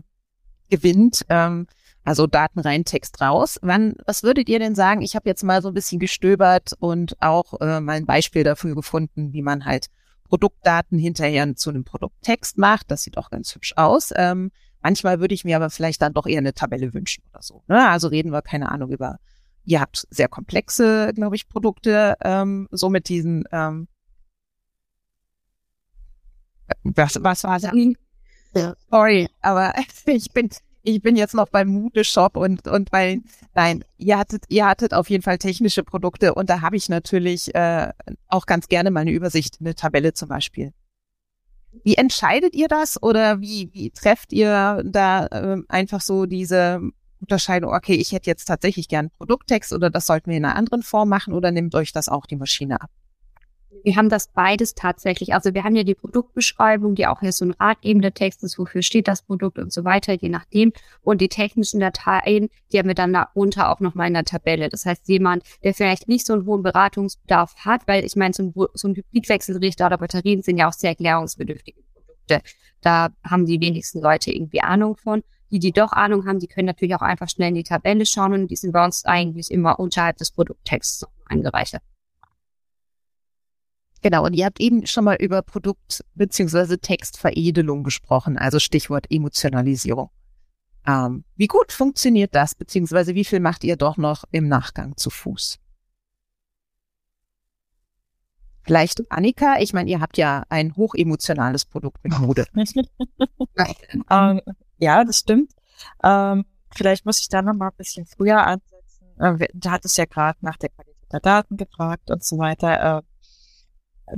[0.70, 1.26] gewinnt.
[1.30, 1.68] Ähm,
[2.06, 3.60] also Daten rein, Text raus.
[3.62, 5.02] Wann, was würdet ihr denn sagen?
[5.02, 8.76] Ich habe jetzt mal so ein bisschen gestöbert und auch äh, mal ein Beispiel dafür
[8.76, 9.88] gefunden, wie man halt
[10.24, 12.92] Produktdaten hinterher zu einem Produkttext macht.
[12.92, 14.14] Das sieht auch ganz hübsch aus.
[14.16, 14.52] Ähm,
[14.82, 17.64] manchmal würde ich mir aber vielleicht dann doch eher eine Tabelle wünschen oder so.
[17.68, 17.90] Ne?
[17.90, 19.18] Also reden wir, keine Ahnung, über,
[19.64, 23.88] ihr habt sehr komplexe, glaube ich, Produkte, ähm, so mit diesen, ähm,
[26.84, 27.72] was, was war das?
[28.56, 28.76] Ja.
[28.90, 29.74] Sorry, aber
[30.06, 30.50] ich bin,
[30.84, 33.22] ich bin jetzt noch beim Mode-Shop und, und weil,
[33.54, 37.54] nein, ihr hattet, ihr hattet auf jeden Fall technische Produkte und da habe ich natürlich
[37.56, 37.92] äh,
[38.28, 40.72] auch ganz gerne mal eine Übersicht, eine Tabelle zum Beispiel.
[41.84, 46.80] Wie entscheidet ihr das oder wie, wie trefft ihr da äh, einfach so diese
[47.20, 50.84] Unterscheidung, okay, ich hätte jetzt tatsächlich gern Produkttext oder das sollten wir in einer anderen
[50.84, 52.90] Form machen oder nimmt euch das auch die Maschine ab?
[53.86, 55.34] Wir haben das beides tatsächlich.
[55.34, 58.82] Also wir haben ja die Produktbeschreibung, die auch hier so ein ratgebender Text ist, wofür
[58.82, 60.74] steht das Produkt und so weiter, je nachdem.
[61.02, 64.70] Und die technischen Dateien, die haben wir dann darunter auch nochmal in der Tabelle.
[64.70, 68.44] Das heißt, jemand, der vielleicht nicht so einen hohen Beratungsbedarf hat, weil ich meine, so
[68.44, 72.42] ein, so ein Hybridwechselrichter oder Batterien sind ja auch sehr erklärungsbedürftige Produkte.
[72.82, 75.22] Da haben die wenigsten Leute irgendwie Ahnung von.
[75.52, 78.34] Die, die doch Ahnung haben, die können natürlich auch einfach schnell in die Tabelle schauen
[78.34, 81.78] und die sind bei uns eigentlich immer unterhalb des Produkttexts eingereicht.
[84.06, 86.78] Genau, und ihr habt eben schon mal über Produkt- bzw.
[86.78, 90.12] Textveredelung gesprochen, also Stichwort Emotionalisierung.
[90.86, 95.10] Ähm, wie gut funktioniert das, beziehungsweise wie viel macht ihr doch noch im Nachgang zu
[95.10, 95.58] Fuß?
[98.62, 102.46] Vielleicht Annika, ich meine, ihr habt ja ein hochemotionales Produkt mit Mode.
[104.12, 104.42] ähm,
[104.78, 105.52] ja, das stimmt.
[106.04, 109.08] Ähm, vielleicht muss ich da noch mal ein bisschen früher ansetzen.
[109.18, 113.00] Äh, da hat es ja gerade nach der Qualität der Daten gefragt und so weiter.
[113.00, 113.02] Äh,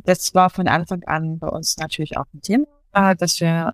[0.04, 3.73] das war von Anfang an bei uns natürlich auch ein Thema, äh, dass wir,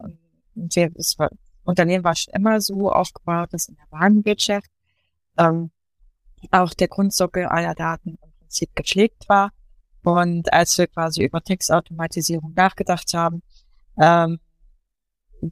[0.56, 1.30] wir das war,
[1.64, 4.70] Unternehmen war schon immer so aufgebaut, dass in der Warenwirtschaft
[5.38, 5.72] ähm,
[6.52, 9.52] auch der Grundsockel aller Daten im Prinzip gepflegt war.
[10.04, 13.42] Und als wir quasi über Textautomatisierung nachgedacht haben,
[13.98, 14.40] ähm,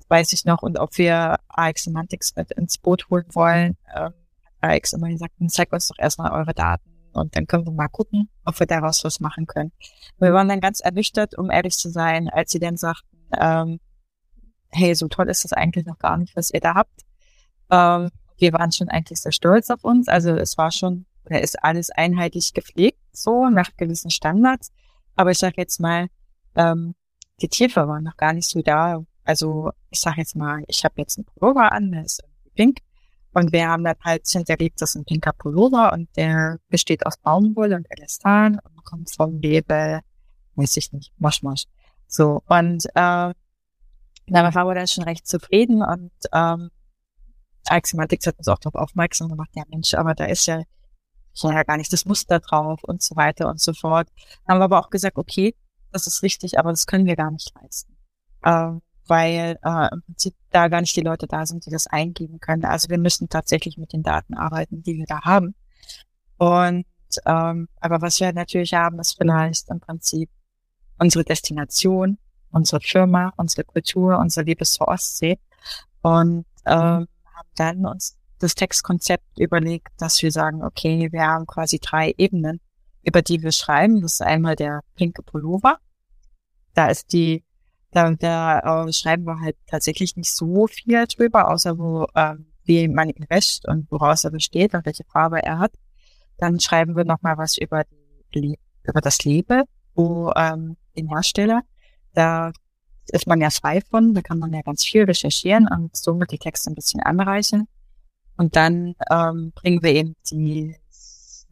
[0.10, 4.14] weiß ich noch, und ob wir AX Semantics mit ins Boot holen wollen, hat
[4.60, 8.30] AX immer gesagt, zeig uns doch erstmal eure Daten und dann können wir mal gucken,
[8.46, 9.72] ob wir daraus was machen können.
[10.20, 13.80] Wir waren dann ganz ernüchtert, um ehrlich zu sein, als sie dann sagten, ähm,
[14.70, 17.02] hey, so toll ist das eigentlich noch gar nicht, was ihr da habt.
[17.70, 20.08] Ähm, wir waren schon eigentlich sehr stolz auf uns.
[20.08, 24.72] Also es war schon, oder ist alles einheitlich gepflegt, so nach gewissen Standards.
[25.16, 26.08] Aber ich sage jetzt mal,
[26.56, 26.96] ähm,
[27.42, 29.04] die Tiefe war noch gar nicht so da.
[29.24, 32.24] Also ich sage jetzt mal, ich habe jetzt einen Pullover an, der ist
[32.56, 32.80] pink.
[33.34, 37.18] Und wir haben dann halt hinterlegt, das ist ein pinker Pullover und der besteht aus
[37.18, 40.02] Baumwolle und Elastan und kommt vom Label,
[40.56, 41.64] weiß ich nicht, Mosch Mosch.
[42.08, 43.34] So, und äh,
[44.28, 46.72] damit waren wir dann schon recht zufrieden und ähm,
[47.68, 50.62] Axiomatix hat uns auch darauf aufmerksam gemacht, ja Mensch, aber da ist ja,
[51.34, 54.10] ja gar nicht das Muster drauf und so weiter und so fort.
[54.46, 55.56] Dann haben wir aber auch gesagt, okay,
[55.92, 57.96] das ist richtig, aber das können wir gar nicht leisten.
[58.44, 62.40] Ähm, weil äh, im Prinzip da gar nicht die Leute da sind, die das eingeben
[62.40, 62.64] können.
[62.64, 65.54] Also wir müssen tatsächlich mit den Daten arbeiten, die wir da haben.
[66.38, 66.86] Und
[67.26, 70.30] ähm, aber was wir natürlich haben, ist vielleicht im Prinzip
[70.98, 72.20] unsere Destination,
[72.52, 75.40] unsere Firma, unsere Kultur, unsere Liebe zur Ostsee.
[76.02, 81.80] Und ähm, haben dann uns das Textkonzept überlegt, dass wir sagen, okay, wir haben quasi
[81.80, 82.62] drei Ebenen,
[83.04, 84.00] über die wir schreiben.
[84.00, 85.80] Das ist einmal der pinke Pullover.
[86.76, 87.44] Da ist die
[87.92, 92.88] da, da äh, schreiben wir halt tatsächlich nicht so viel drüber, außer wo, ähm, wie
[92.88, 95.74] man ihn wäscht und woraus er besteht und welche Farbe er hat.
[96.38, 97.84] Dann schreiben wir nochmal was über,
[98.34, 101.62] die, über das Label, wo ähm, den Hersteller.
[102.14, 102.52] Da
[103.08, 106.38] ist man ja frei von, da kann man ja ganz viel recherchieren und somit die
[106.38, 107.68] Texte ein bisschen anreichen.
[108.38, 110.76] Und dann ähm, bringen wir eben die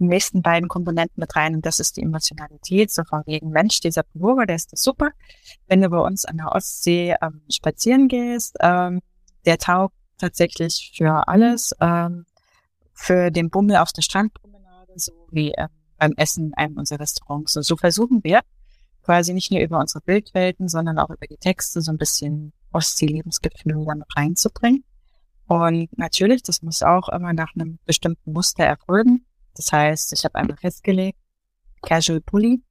[0.07, 4.03] nächsten beiden Komponenten mit rein und das ist die Emotionalität, so von wegen Mensch, dieser
[4.13, 5.11] Bürger, der ist das super.
[5.67, 9.01] Wenn du bei uns an der Ostsee ähm, spazieren gehst, ähm,
[9.45, 12.25] der taugt tatsächlich für alles, ähm,
[12.93, 17.55] für den Bummel auf der Strandpromenade, so wie ähm, beim Essen in einem unserer Restaurants.
[17.55, 18.41] Und so versuchen wir
[19.03, 23.85] quasi nicht nur über unsere Bildwelten, sondern auch über die Texte so ein bisschen Ostsee-Lebensgefühl
[23.85, 24.83] damit reinzubringen.
[25.47, 29.25] Und natürlich, das muss auch immer nach einem bestimmten Muster erfolgen.
[29.55, 31.19] Das heißt, ich habe einmal festgelegt,
[31.81, 32.61] Casual Pulli,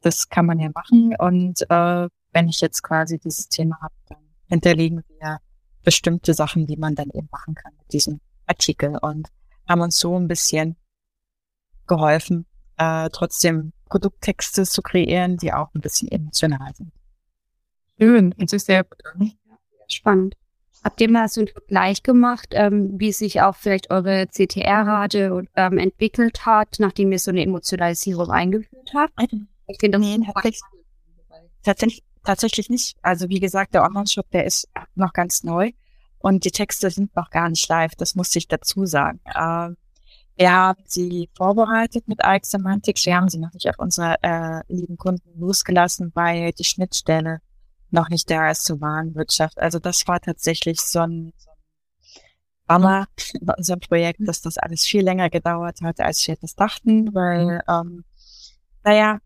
[0.00, 1.14] das kann man ja machen.
[1.18, 5.38] Und äh, wenn ich jetzt quasi dieses Thema habe, dann hinterlegen wir
[5.82, 9.28] bestimmte Sachen, die man dann eben machen kann mit diesem Artikel und
[9.68, 10.76] haben uns so ein bisschen
[11.86, 16.92] geholfen, äh, trotzdem Produkttexte zu kreieren, die auch ein bisschen emotional sind.
[17.98, 18.84] Schön, das ist sehr
[19.88, 20.34] spannend.
[20.84, 25.78] Habt ihr mal so einen Vergleich gemacht, ähm, wie sich auch vielleicht eure CTR-Rate ähm,
[25.78, 29.12] entwickelt hat, nachdem ihr so eine Emotionalisierung eingeführt habt?
[29.66, 30.60] Ich finde nee, tatsächlich,
[31.62, 32.98] tatsächlich, tatsächlich nicht.
[33.00, 35.72] Also wie gesagt, der Online-Shop, der ist noch ganz neu
[36.18, 37.94] und die Texte sind noch gar nicht live.
[37.96, 39.20] Das muss ich dazu sagen.
[39.34, 39.78] Ähm,
[40.36, 43.06] wir haben sie vorbereitet mit Ike Semantics.
[43.06, 47.40] Wir haben sie noch nicht auf unsere äh, lieben Kunden losgelassen, weil die Schnittstelle
[47.94, 49.58] noch nicht da ist zur Warenwirtschaft.
[49.58, 51.50] Also das war tatsächlich so ein, so
[52.66, 53.06] Bummer
[53.40, 57.62] bei unserem Projekt, dass das alles viel länger gedauert hat, als wir das dachten, weil,
[57.68, 58.04] ähm,
[58.82, 59.18] naja,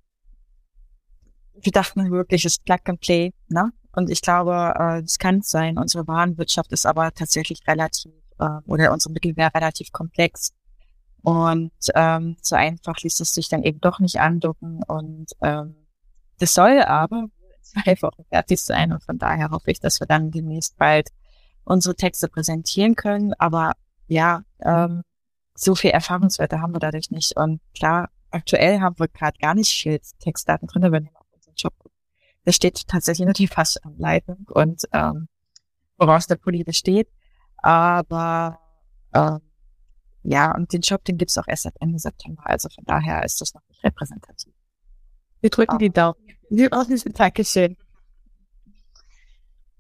[1.55, 3.73] wir dachten wirklich, es ist Plug and Play, ne?
[3.93, 5.77] Und ich glaube, äh, das kann sein.
[5.77, 10.53] Unsere Warenwirtschaft ist aber tatsächlich relativ, äh, oder unsere Mittelwehr relativ komplex.
[11.23, 14.85] Und ähm, so einfach ließ es sich dann eben doch nicht andocken.
[14.85, 15.75] Und ähm,
[16.39, 17.27] das soll aber
[17.71, 18.93] zwei Wochen fertig sein.
[18.93, 21.11] Und von daher hoffe ich, dass wir dann demnächst bald
[21.65, 23.35] unsere Texte präsentieren können.
[23.35, 23.73] Aber
[24.07, 25.03] ja, ähm,
[25.55, 27.37] so viel Erfahrungswerte haben wir dadurch nicht.
[27.37, 31.55] Und klar, aktuell haben wir gerade gar nicht viel Textdaten drin, wenn wir auf unseren
[31.57, 31.75] Job.
[32.45, 35.29] Da steht tatsächlich nur die Fassanleitung und ähm,
[35.99, 37.09] woraus der Pulli besteht.
[37.57, 38.59] Aber
[39.13, 39.41] ähm,
[40.23, 42.43] ja, und den Job, den gibt's auch erst seit Ende September.
[42.47, 44.53] Also von daher ist das noch nicht repräsentativ.
[45.41, 45.79] Wir drücken oh.
[45.79, 46.28] die Daumen.
[46.51, 47.07] Wir auch nicht.
[47.19, 47.77] Dankeschön.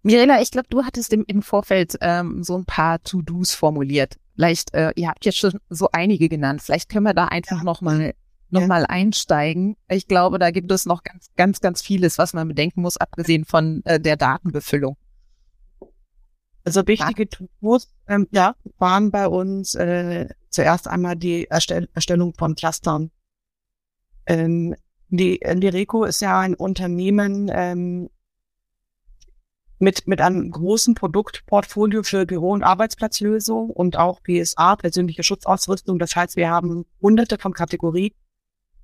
[0.02, 4.16] Mirela, ich glaube, du hattest im, im Vorfeld ähm, so ein paar To-Dos formuliert.
[4.34, 6.62] Vielleicht, äh, ihr habt jetzt schon so einige genannt.
[6.62, 7.64] Vielleicht können wir da einfach ja.
[7.64, 8.14] nochmal
[8.50, 8.66] noch ja.
[8.66, 9.76] mal einsteigen.
[9.88, 13.44] Ich glaube, da gibt es noch ganz, ganz, ganz vieles, was man bedenken muss, abgesehen
[13.44, 14.96] von äh, der Datenbefüllung.
[16.64, 22.54] Also wichtige Tools ähm, ja, waren bei uns äh, zuerst einmal die Erstell Erstellung von
[22.54, 23.10] Clustern.
[24.26, 24.74] Ähm,
[25.08, 28.10] die Lireco ist ja ein Unternehmen ähm,
[29.78, 35.98] mit, mit einem großen Produktportfolio für Büro- und Arbeitsplatzlösungen und auch PSA, persönliche Schutzausrüstung.
[35.98, 38.12] Das heißt, wir haben hunderte von Kategorien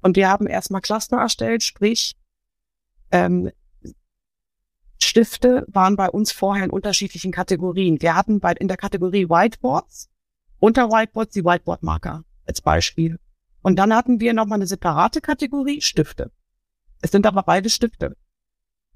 [0.03, 2.17] und wir haben erstmal Cluster erstellt, sprich
[3.11, 3.51] ähm,
[5.03, 8.01] Stifte waren bei uns vorher in unterschiedlichen Kategorien.
[8.01, 10.11] Wir hatten bei, in der Kategorie Whiteboards,
[10.59, 13.19] unter Whiteboards die Whiteboard-Marker als Beispiel.
[13.65, 16.31] Und dann hatten wir nochmal eine separate Kategorie Stifte.
[17.01, 18.15] Es sind aber beide Stifte.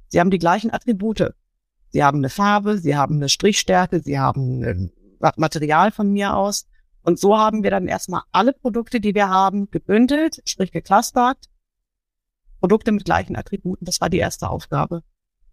[0.08, 1.32] Sie haben die gleichen Attribute.
[1.88, 4.92] Sie haben eine Farbe, sie haben eine Strichstärke, sie haben ein
[5.36, 6.66] Material von mir aus.
[7.02, 11.46] Und so haben wir dann erstmal alle Produkte, die wir haben, gebündelt, sprich geclustert.
[12.60, 13.86] Produkte mit gleichen Attributen.
[13.86, 15.02] Das war die erste Aufgabe.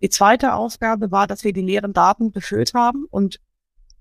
[0.01, 3.39] Die zweite Aufgabe war, dass wir die leeren Daten befüllt haben und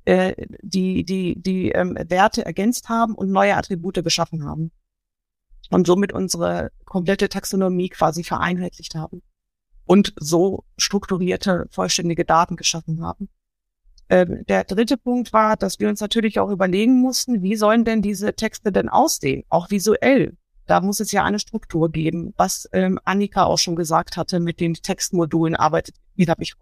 [0.07, 4.72] äh, die, die, die ähm, Werte ergänzt haben und neue Attribute geschaffen haben.
[5.70, 9.22] Und somit unsere komplette Taxonomie quasi vereinheitlicht haben.
[9.87, 13.29] Und so strukturierte, vollständige Daten geschaffen haben.
[14.09, 18.03] Ähm, der dritte Punkt war, dass wir uns natürlich auch überlegen mussten, wie sollen denn
[18.03, 20.37] diese Texte denn aussehen, auch visuell.
[20.66, 24.61] Da muss es ja eine Struktur geben, was ähm, Annika auch schon gesagt hatte, mit
[24.61, 26.55] den Textmodulen arbeitet, wie habe ich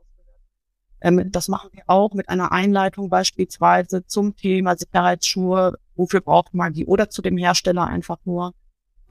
[1.00, 6.72] ähm, Das machen wir auch mit einer Einleitung beispielsweise zum Thema Sicherheitsschuhe, wofür braucht man
[6.72, 8.54] die oder zu dem Hersteller einfach nur.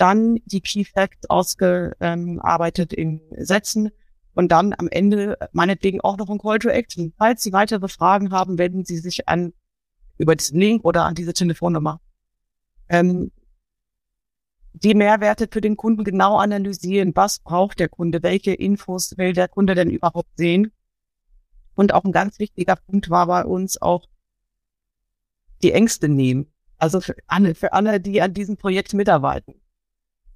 [0.01, 3.91] Dann die Key Facts ausgearbeitet in Sätzen
[4.33, 7.13] und dann am Ende meinetwegen auch noch ein Call to Action.
[7.19, 9.53] Falls Sie weitere Fragen haben, wenden Sie sich an
[10.17, 12.01] über diesen Link oder an diese Telefonnummer.
[12.89, 13.31] Ähm,
[14.73, 17.11] die Mehrwerte für den Kunden genau analysieren.
[17.13, 18.23] Was braucht der Kunde?
[18.23, 20.71] Welche Infos will der Kunde denn überhaupt sehen?
[21.75, 24.07] Und auch ein ganz wichtiger Punkt war bei uns auch
[25.61, 26.51] die Ängste nehmen.
[26.79, 29.61] Also für alle, für alle, die an diesem Projekt mitarbeiten.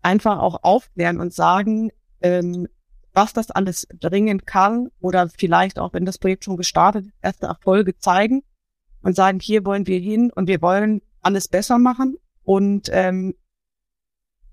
[0.05, 1.89] Einfach auch aufklären und sagen,
[2.21, 2.67] ähm,
[3.11, 7.47] was das alles bringen kann oder vielleicht auch, wenn das Projekt schon gestartet ist, erste
[7.47, 8.43] Erfolge zeigen
[9.01, 13.33] und sagen, hier wollen wir hin und wir wollen alles besser machen und ähm,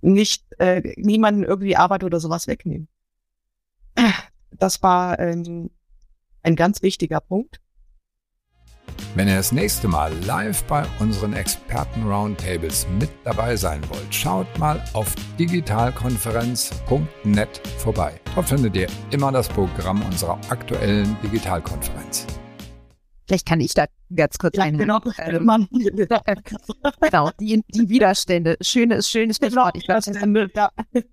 [0.01, 2.89] nicht äh, niemanden irgendwie Arbeit oder sowas wegnehmen.
[4.53, 5.71] Das war ähm,
[6.43, 7.62] ein ganz wichtiger Punkt.
[9.15, 14.83] Wenn ihr das nächste Mal live bei unseren Experten-Roundtables mit dabei sein wollt, schaut mal
[14.95, 18.13] auf digitalkonferenz.net vorbei.
[18.35, 22.27] Dort findet ihr immer das Programm unserer aktuellen Digitalkonferenz.
[23.27, 24.77] Vielleicht kann ich da ganz kurz Ja, ein.
[24.77, 24.99] genau.
[25.19, 25.69] Ähm,
[27.01, 28.57] genau, die, die Widerstände.
[28.61, 29.77] Schönes, schönes Stichwort.
[29.77, 30.71] Ich glaub, Tessa, Ja.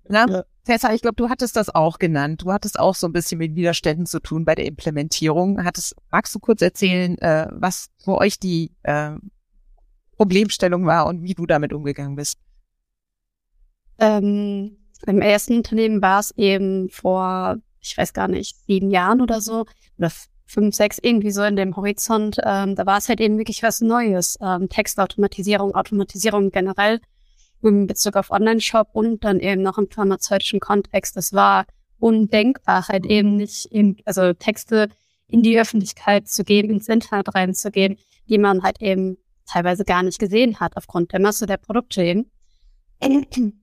[0.08, 0.42] na, Ja.
[0.64, 2.42] Tessa, ich glaube, du hattest das auch genannt.
[2.42, 5.64] Du hattest auch so ein bisschen mit Widerständen zu tun bei der Implementierung.
[5.64, 9.12] Hattest, magst du kurz erzählen, äh, was für euch die äh,
[10.16, 12.38] Problemstellung war und wie du damit umgegangen bist?
[13.98, 19.40] Ähm, Im ersten Unternehmen war es eben vor, ich weiß gar nicht, sieben Jahren oder
[19.40, 19.64] so,
[19.98, 20.10] oder
[20.44, 22.38] fünf, sechs, irgendwie so in dem Horizont.
[22.44, 24.36] Ähm, da war es halt eben wirklich was Neues.
[24.42, 27.00] Ähm, Textautomatisierung, Automatisierung generell
[27.62, 31.16] in Bezug auf Online-Shop und dann eben noch im pharmazeutischen Kontext.
[31.16, 31.66] Das war
[31.98, 34.88] undenkbar, halt eben nicht, in, also Texte
[35.26, 40.18] in die Öffentlichkeit zu geben, ins Internet reinzugeben, die man halt eben teilweise gar nicht
[40.18, 42.30] gesehen hat aufgrund der Masse der Produkte eben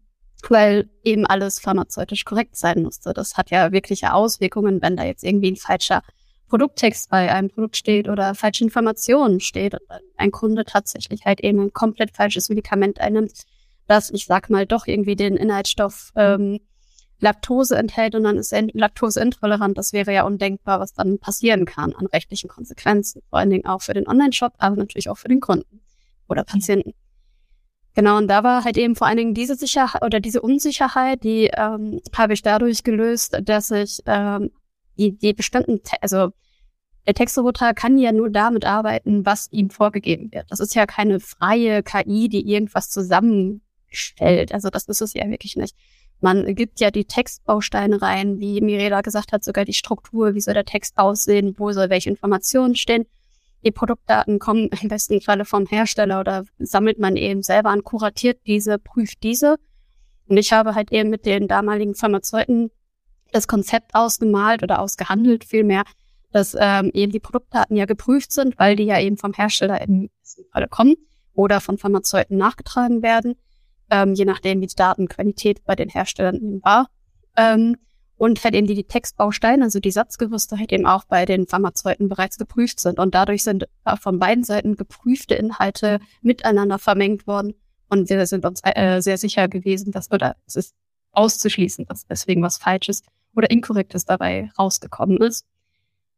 [0.50, 3.14] weil eben alles pharmazeutisch korrekt sein musste.
[3.14, 6.02] Das hat ja wirkliche Auswirkungen, wenn da jetzt irgendwie ein falscher
[6.48, 9.82] Produkttext bei einem Produkt steht oder falsche Informationen steht und
[10.16, 13.44] ein Kunde tatsächlich halt eben ein komplett falsches Medikament einnimmt,
[13.88, 16.60] das, ich sag mal, doch irgendwie den Inhaltsstoff ähm,
[17.20, 19.78] Laktose enthält und dann ist er laktoseintolerant.
[19.78, 23.24] Das wäre ja undenkbar, was dann passieren kann an rechtlichen Konsequenzen.
[23.30, 25.82] Vor allen Dingen auch für den Online-Shop, aber natürlich auch für den Kunden
[26.28, 26.94] oder Patienten.
[27.96, 31.50] Genau, und da war halt eben vor allen Dingen diese Sicherheit oder diese Unsicherheit, die
[31.58, 34.52] ähm, habe ich dadurch gelöst, dass ich ähm,
[35.00, 36.30] die, die bestimmten, Te also
[37.08, 40.46] der Textroboter kann ja nur damit arbeiten, was ihm vorgegeben wird.
[40.52, 42.90] Das ist ja keine freie KI, die irgendwas
[43.88, 44.54] zusammenstellt.
[44.54, 45.76] Also das ist es ja wirklich nicht.
[46.20, 50.56] Man gibt ja die Textbausteine rein, wie Mirela gesagt hat, sogar die Struktur, wie soll
[50.56, 53.06] der Text aussehen, wo soll welche Informationen stehen.
[53.64, 58.40] Die Produktdaten kommen im besten Falle vom Hersteller oder sammelt man eben selber an, kuratiert
[58.48, 59.58] diese, prüft diese.
[60.28, 62.72] Und ich habe halt eben mit den damaligen Pharmazeuten
[63.32, 65.84] das Konzept ausgemalt oder ausgehandelt vielmehr,
[66.32, 70.10] dass ähm, eben die Produktdaten ja geprüft sind, weil die ja eben vom Hersteller im
[70.22, 70.96] besten Falle kommen
[71.34, 73.36] oder von Pharmazeuten nachgetragen werden,
[73.90, 76.88] ähm, je nachdem, wie die Datenqualität bei den Herstellern eben war.
[77.36, 77.78] Ähm,
[78.18, 82.10] und halt eben die, die Textbausteine, also die Satzgerüste halt eben auch bei den Pharmazeuten
[82.10, 83.00] bereits geprüft sind.
[83.00, 87.54] Und dadurch sind äh, von beiden Seiten geprüfte Inhalte miteinander vermengt worden.
[87.90, 90.76] Und wir sind uns äh, sehr sicher gewesen, dass, oder es ist
[91.12, 93.04] auszuschließen, dass deswegen was Falsches
[93.36, 95.46] oder Inkorrektes dabei rausgekommen ist.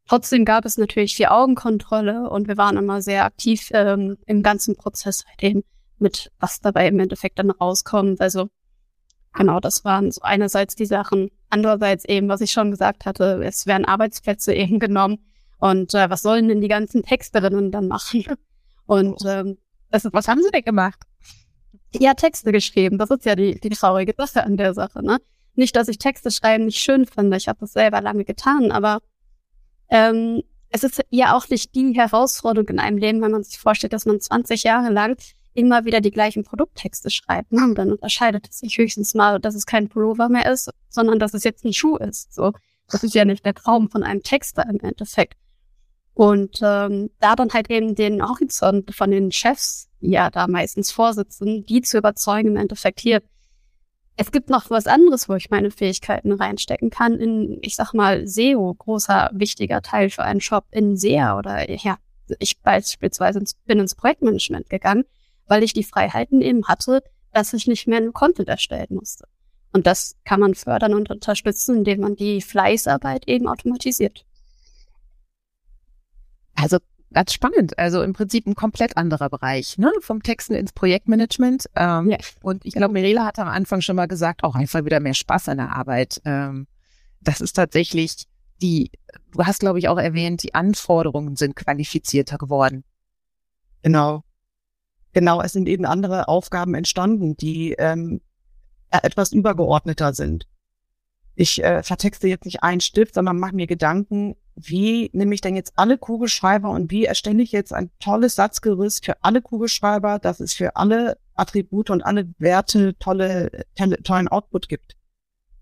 [0.08, 4.74] Trotzdem gab es natürlich vier Augenkontrolle und wir waren immer sehr aktiv ähm, im ganzen
[4.76, 5.64] Prozess halt eben
[6.00, 8.20] mit, was dabei im Endeffekt dann rauskommt.
[8.20, 8.48] Also
[9.32, 13.66] genau, das waren so einerseits die Sachen, andererseits eben, was ich schon gesagt hatte, es
[13.66, 15.18] werden Arbeitsplätze eben genommen
[15.58, 18.24] und äh, was sollen denn die ganzen Texterinnen dann machen?
[18.86, 19.56] Und ähm,
[19.92, 20.98] das ist, Was haben sie denn gemacht?
[21.98, 22.98] ja, Texte geschrieben.
[22.98, 25.18] Das ist ja die, die traurige Sache an der Sache, ne?
[25.54, 27.36] Nicht, dass ich Texte schreiben nicht schön finde.
[27.36, 29.00] Ich habe das selber lange getan, aber
[29.90, 33.92] ähm, es ist ja auch nicht die Herausforderung in einem Leben, wenn man sich vorstellt,
[33.92, 35.18] dass man 20 Jahre lang
[35.54, 37.52] immer wieder die gleichen Produkttexte schreibt.
[37.52, 37.64] Ne?
[37.64, 41.34] Und dann unterscheidet es sich höchstens mal, dass es kein Pullover mehr ist, sondern dass
[41.34, 42.32] es jetzt ein Schuh ist.
[42.32, 42.52] So,
[42.88, 45.36] das ist ja nicht der Traum von einem Texter im Endeffekt.
[46.14, 50.90] Und ähm, da dann halt eben den Horizont von den Chefs, die ja da meistens
[50.90, 53.22] vorsitzen, die zu überzeugen im Endeffekt hier.
[54.16, 57.18] Es gibt noch was anderes, wo ich meine Fähigkeiten reinstecken kann.
[57.18, 61.96] In, ich sag mal, SEO, großer, wichtiger Teil für einen Shop in SEA oder ja,
[62.38, 65.04] ich beispielsweise bin ins Projektmanagement gegangen,
[65.50, 69.26] weil ich die Freiheiten eben hatte, dass ich nicht mehr nur Content erstellen musste.
[69.72, 74.24] Und das kann man fördern und unterstützen, indem man die Fleißarbeit eben automatisiert.
[76.54, 76.78] Also
[77.12, 77.78] ganz spannend.
[77.78, 79.92] Also im Prinzip ein komplett anderer Bereich, ne?
[80.00, 81.66] Vom Texten ins Projektmanagement.
[81.74, 82.18] Ähm, Ja.
[82.42, 85.48] Und ich glaube, Mirela hat am Anfang schon mal gesagt, auch einfach wieder mehr Spaß
[85.48, 86.20] an der Arbeit.
[86.24, 86.68] Ähm,
[87.20, 88.26] das ist tatsächlich
[88.62, 88.90] die,
[89.32, 92.84] du hast, glaube ich, auch erwähnt, die Anforderungen sind qualifizierter geworden.
[93.82, 94.22] Genau.
[95.12, 98.20] Genau, es sind eben andere Aufgaben entstanden, die ähm,
[98.90, 100.46] äh, etwas übergeordneter sind.
[101.34, 105.56] Ich äh, vertexte jetzt nicht einen Stift, sondern mache mir Gedanken, wie nehme ich denn
[105.56, 110.40] jetzt alle Kugelschreiber und wie erstelle ich jetzt ein tolles Satzgerüst für alle Kugelschreiber, dass
[110.40, 114.96] es für alle Attribute und alle Werte tolle, tolle tollen Output gibt.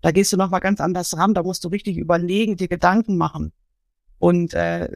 [0.01, 3.17] Da gehst du noch mal ganz anders ran, da musst du richtig überlegen, dir Gedanken
[3.17, 3.53] machen.
[4.17, 4.91] Und äh,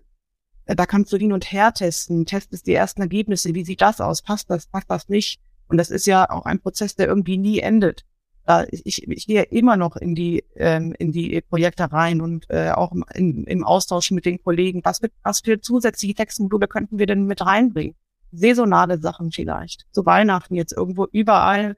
[0.66, 4.22] da kannst du hin und her testen, testest die ersten Ergebnisse, wie sieht das aus,
[4.22, 5.40] passt das, passt das nicht.
[5.68, 8.06] Und das ist ja auch ein Prozess, der irgendwie nie endet.
[8.46, 12.72] Da ich, ich gehe immer noch in die ähm, in die Projekte rein und äh,
[12.72, 14.82] auch im, im Austausch mit den Kollegen.
[14.84, 17.96] Was, für, was für zusätzliche Textmodule könnten wir denn mit reinbringen?
[18.34, 19.86] Saisonale Sachen vielleicht.
[19.92, 21.78] Zu Weihnachten jetzt irgendwo überall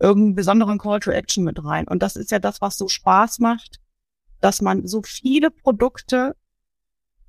[0.00, 1.86] irgendeinen besonderen Call to Action mit rein.
[1.86, 3.80] Und das ist ja das, was so Spaß macht,
[4.40, 6.34] dass man so viele Produkte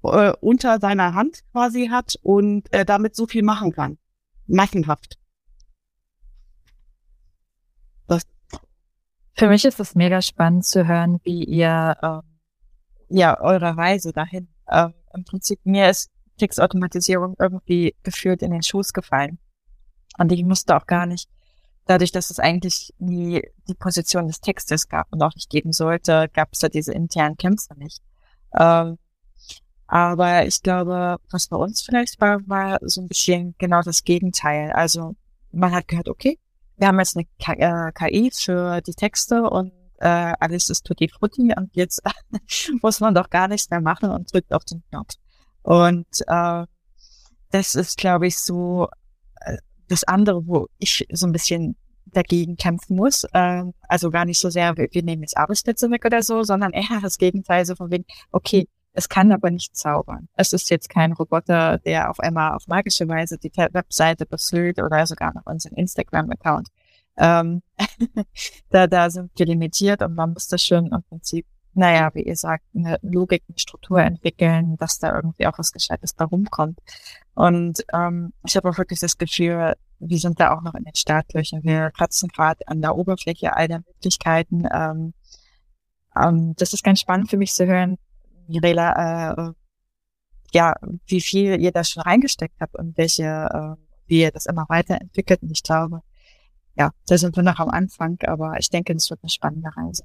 [0.04, 3.98] äh, unter seiner Hand quasi hat und äh, damit so viel machen kann.
[4.48, 5.18] Machenhaft.
[8.08, 8.24] Das
[9.34, 12.22] Für mich ist es mega spannend zu hören, wie ihr ähm,
[13.10, 14.48] ja eure Reise dahin.
[14.70, 19.40] Ähm, Im Prinzip mir ist Textautomatisierung irgendwie gefühlt in den Schoß gefallen.
[20.18, 21.30] Und ich musste auch gar nicht,
[21.86, 26.30] dadurch, dass es eigentlich nie die Position des Textes gab und auch nicht geben sollte,
[26.34, 28.02] gab es da diese internen Kämpfe nicht.
[28.58, 28.98] Ähm,
[29.88, 34.72] aber ich glaube, was bei uns vielleicht war, war so ein bisschen genau das Gegenteil.
[34.72, 35.16] Also
[35.52, 36.40] man hat gehört, okay,
[36.78, 41.54] wir haben jetzt eine KI äh, für die Texte und äh, alles ist tutti frutti
[41.56, 42.02] und jetzt
[42.82, 45.16] muss man doch gar nichts mehr machen und drückt auf den Knopf.
[45.64, 46.66] Und äh,
[47.52, 48.90] das ist, glaube ich, so
[49.42, 49.58] äh,
[49.88, 53.24] das andere, wo ich so ein bisschen dagegen kämpfen muss.
[53.34, 56.74] Äh, also gar nicht so sehr, wir, wir nehmen jetzt Arbeitsplätze weg oder so, sondern
[56.74, 58.68] eher das Gegenteil, so von wegen, okay,
[58.98, 60.28] es kann aber nicht zaubern.
[60.34, 65.06] Es ist jetzt kein Roboter, der auf einmal auf magische Weise die Webseite befüllt oder
[65.06, 66.70] sogar noch unseren Instagram-Account.
[67.16, 67.62] Ähm,
[68.72, 71.46] da, da sind wir limitiert und man muss das schon im Prinzip,
[71.76, 76.16] naja, wie ihr sagt, eine Logik, eine Struktur entwickeln, dass da irgendwie auch was Gescheites
[76.16, 76.80] da rumkommt.
[77.36, 80.96] Und ähm, ich habe auch wirklich das Gefühl, wir sind da auch noch in den
[80.96, 81.64] Startlöchern.
[81.64, 84.64] Wir kratzen gerade an der Oberfläche all der Möglichkeiten.
[84.72, 85.14] Ähm,
[86.16, 88.00] ähm, das ist ganz spannend für mich zu hören,
[88.48, 89.54] Mirela, äh,
[90.54, 90.76] ja,
[91.06, 95.42] wie viel ihr da schon reingesteckt habt und welche, äh, wie ihr das immer weiterentwickelt.
[95.42, 96.02] Und ich glaube,
[96.78, 100.04] ja, da sind wir noch am Anfang, aber ich denke, es wird eine spannende Reise.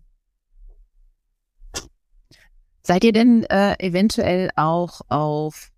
[2.83, 5.71] Seid ihr denn äh, eventuell auch auf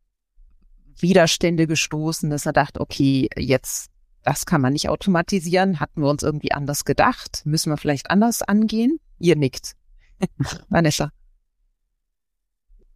[0.98, 3.90] Widerstände gestoßen, dass er dachte, okay, jetzt,
[4.22, 8.40] das kann man nicht automatisieren, hatten wir uns irgendwie anders gedacht, müssen wir vielleicht anders
[8.40, 9.00] angehen?
[9.18, 9.74] Ihr nickt.
[10.70, 11.10] Vanessa.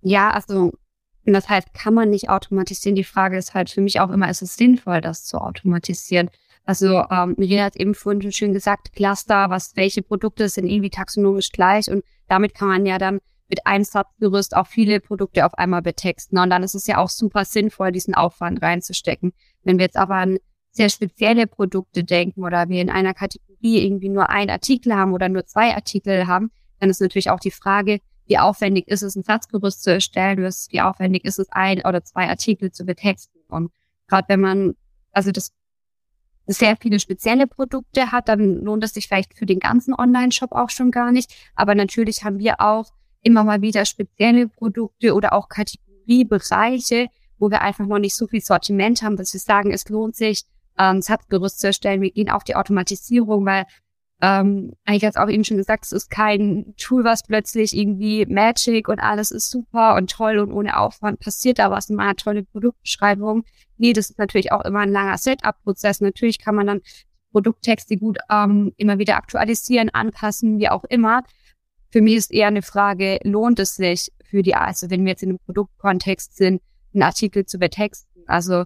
[0.00, 0.72] Ja, also
[1.24, 2.96] das heißt, kann man nicht automatisieren.
[2.96, 6.30] Die Frage ist halt für mich auch immer, ist es sinnvoll, das zu automatisieren?
[6.64, 10.90] Also ähm, Mirina hat eben vorhin schon schön gesagt, Cluster, was, welche Produkte sind irgendwie
[10.90, 15.54] taxonomisch gleich und damit kann man ja dann mit einem Satzgerüst auch viele Produkte auf
[15.54, 16.38] einmal betexten.
[16.38, 19.32] Und dann ist es ja auch super sinnvoll, diesen Aufwand reinzustecken.
[19.64, 20.38] Wenn wir jetzt aber an
[20.70, 25.28] sehr spezielle Produkte denken oder wir in einer Kategorie irgendwie nur ein Artikel haben oder
[25.28, 29.22] nur zwei Artikel haben, dann ist natürlich auch die Frage, wie aufwendig ist es, ein
[29.22, 33.40] Satzgerüst zu erstellen, wie aufwendig ist es, ein oder zwei Artikel zu betexten.
[33.48, 33.72] Und
[34.06, 34.74] gerade wenn man,
[35.12, 35.52] also das
[36.46, 40.70] sehr viele spezielle Produkte hat, dann lohnt es sich vielleicht für den ganzen Online-Shop auch
[40.70, 41.34] schon gar nicht.
[41.54, 47.08] Aber natürlich haben wir auch immer mal wieder spezielle Produkte oder auch Kategoriebereiche,
[47.38, 50.44] wo wir einfach noch nicht so viel Sortiment haben, dass wir sagen, es lohnt sich,
[50.78, 52.00] ähm, Satzgerüst zu erstellen.
[52.00, 53.66] Wir gehen auf die Automatisierung, weil
[54.20, 58.88] ähm, eigentlich hat auch eben schon gesagt, es ist kein Tool, was plötzlich irgendwie Magic
[58.88, 62.42] und alles ist super und toll und ohne Aufwand passiert da was in meiner tolle
[62.42, 63.44] Produktbeschreibung.
[63.76, 66.00] Nee, das ist natürlich auch immer ein langer Setup-Prozess.
[66.00, 66.80] Natürlich kann man dann
[67.30, 71.22] Produkttexte gut ähm, immer wieder aktualisieren, anpassen, wie auch immer.
[71.90, 75.22] Für mich ist eher eine Frage, lohnt es sich für die, also wenn wir jetzt
[75.22, 76.60] in einem Produktkontext sind,
[76.92, 78.24] einen Artikel zu betexten.
[78.26, 78.64] Also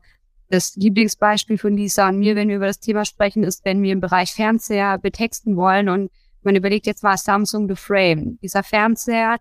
[0.53, 3.93] das Lieblingsbeispiel von Lisa und mir, wenn wir über das Thema sprechen, ist, wenn wir
[3.93, 6.11] im Bereich Fernseher betexten wollen und
[6.43, 8.39] man überlegt jetzt mal Samsung The Frame.
[8.43, 9.39] Dieser Fernseher,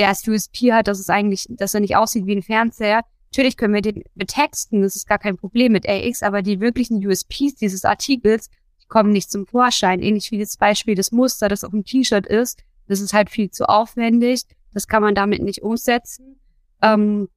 [0.00, 3.02] der als USP hat, dass es eigentlich, dass er nicht aussieht wie ein Fernseher.
[3.30, 7.06] Natürlich können wir den betexten, das ist gar kein Problem mit AX, aber die wirklichen
[7.06, 8.50] USPs dieses Artikels,
[8.82, 10.02] die kommen nicht zum Vorschein.
[10.02, 12.64] Ähnlich wie das Beispiel des Muster, das auf dem T-Shirt ist.
[12.88, 14.42] Das ist halt viel zu aufwendig.
[14.72, 16.40] Das kann man damit nicht umsetzen.
[16.82, 17.28] Ähm,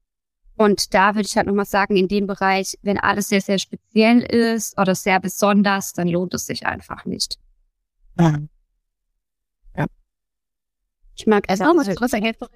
[0.56, 4.20] und da würde ich halt nochmal sagen, in dem Bereich, wenn alles sehr, sehr speziell
[4.22, 7.38] ist oder sehr besonders, dann lohnt es sich einfach nicht.
[8.20, 8.38] Ja.
[9.76, 9.86] ja.
[11.16, 12.48] Ich mag es auch mal kurz ergänzen.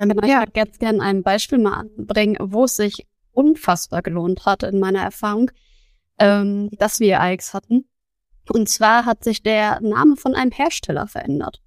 [0.00, 0.44] Ich ja.
[0.46, 5.50] ganz gerne ein Beispiel mal anbringen, wo es sich unfassbar gelohnt hat in meiner Erfahrung,
[6.18, 7.84] ähm, dass wir AX hatten.
[8.48, 11.62] Und zwar hat sich der Name von einem Hersteller verändert.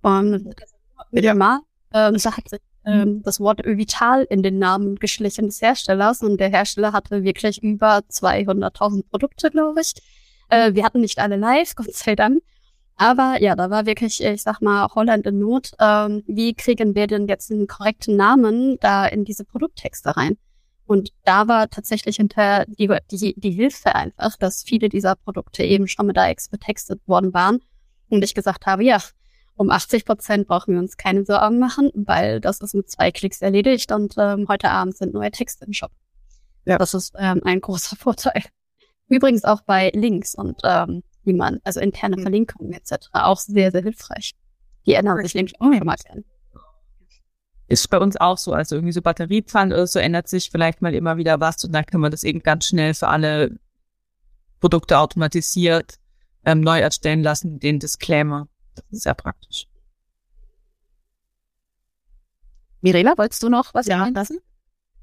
[0.00, 0.54] Und
[1.12, 1.34] ja.
[1.34, 1.60] mal,
[1.92, 6.38] ähm, da hat sich ähm, das Wort Vital in den Namen geschlichen des Herstellers und
[6.38, 9.94] der Hersteller hatte wirklich über 200.000 Produkte, glaube ich.
[10.48, 12.42] Äh, wir hatten nicht alle live, Gott sei Dank.
[12.96, 15.72] Aber ja, da war wirklich, ich sag mal, Holland in Not.
[15.80, 20.36] Ähm, wie kriegen wir denn jetzt einen korrekten Namen da in diese Produkttexte rein?
[20.86, 25.88] Und da war tatsächlich hinter die, die, die Hilfe einfach, dass viele dieser Produkte eben
[25.88, 27.60] schon mit AX betextet worden waren
[28.10, 28.98] Und ich gesagt habe, ja,
[29.56, 33.42] um 80 Prozent brauchen wir uns keine Sorgen machen, weil das ist mit zwei Klicks
[33.42, 35.90] erledigt und ähm, heute Abend sind neue Texte im Shop.
[36.64, 36.78] Ja.
[36.78, 38.42] Das ist ähm, ein großer Vorteil.
[39.08, 42.22] Übrigens auch bei Links und ähm, wie man, also interne mhm.
[42.22, 43.08] Verlinkungen etc.
[43.12, 44.32] auch sehr, sehr hilfreich.
[44.86, 46.24] Die ändern sich nämlich auch immer gerne.
[47.68, 50.94] Ist bei uns auch so, also irgendwie so Batteriepfannen oder so ändert sich vielleicht mal
[50.94, 53.58] immer wieder was und dann kann man das eben ganz schnell für alle
[54.60, 55.98] Produkte automatisiert
[56.44, 58.48] ähm, neu erstellen lassen, den Disclaimer.
[58.74, 59.66] Das ist sehr praktisch.
[62.80, 64.38] Mirela, wolltest du noch was ja, lassen?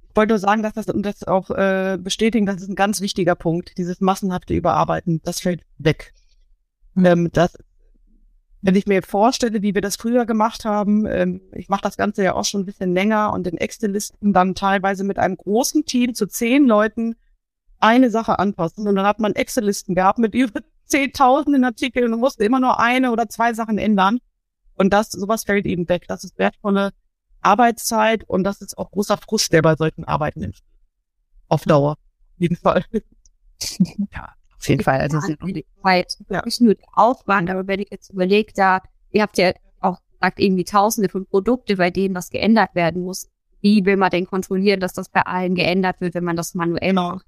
[0.09, 2.99] Ich wollte nur sagen, dass das, und das auch äh, bestätigen, das ist ein ganz
[2.99, 3.77] wichtiger Punkt.
[3.77, 6.13] Dieses massenhafte Überarbeiten, das fällt weg.
[6.95, 7.05] Mhm.
[7.05, 7.57] Ähm, das,
[8.61, 12.23] wenn ich mir vorstelle, wie wir das früher gemacht haben, ähm, ich mache das Ganze
[12.23, 16.13] ja auch schon ein bisschen länger und in Excel-Listen dann teilweise mit einem großen Team
[16.13, 17.15] zu zehn Leuten
[17.79, 18.87] eine Sache anpassen.
[18.87, 20.59] Und dann hat man Excel-Listen gehabt mit über
[20.89, 24.19] zehntausenden Artikeln und musste immer nur eine oder zwei Sachen ändern.
[24.75, 26.05] Und das, sowas fällt eben weg.
[26.07, 26.91] Das ist wertvolle
[27.41, 30.67] Arbeitszeit und das ist auch großer Frust, der bei solchen Arbeiten entsteht.
[31.47, 31.91] Auf Dauer.
[31.91, 31.97] Auf
[32.37, 32.85] jeden Fall.
[34.13, 34.99] ja, auf jeden Fall.
[34.99, 36.43] Also ja, die Zeit, ja.
[36.45, 38.81] nicht nur der Aufwand, aber wenn ich jetzt überlege, da,
[39.11, 43.29] ihr habt ja auch gesagt, irgendwie tausende von Produkte, bei denen was geändert werden muss.
[43.61, 46.89] Wie will man denn kontrollieren, dass das bei allen geändert wird, wenn man das manuell
[46.89, 47.09] genau.
[47.15, 47.25] macht?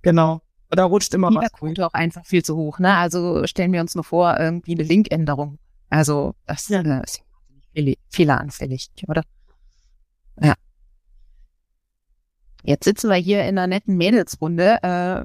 [0.00, 0.40] Genau.
[0.74, 1.52] Da rutscht immer was.
[1.52, 2.78] Quote auch einfach viel zu hoch.
[2.78, 2.94] Ne?
[2.96, 5.58] Also stellen wir uns nur vor, irgendwie eine Linkänderung.
[5.90, 6.80] Also das ja.
[6.80, 7.22] äh, ist
[8.08, 9.22] fehleranfällig, oder?
[10.40, 10.54] Ja.
[12.62, 15.24] Jetzt sitzen wir hier in einer netten Mädelsrunde äh,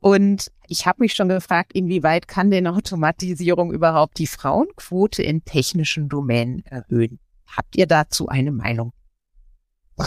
[0.00, 6.10] und ich habe mich schon gefragt, inwieweit kann denn Automatisierung überhaupt die Frauenquote in technischen
[6.10, 7.18] Domänen erhöhen?
[7.46, 8.92] Habt ihr dazu eine Meinung?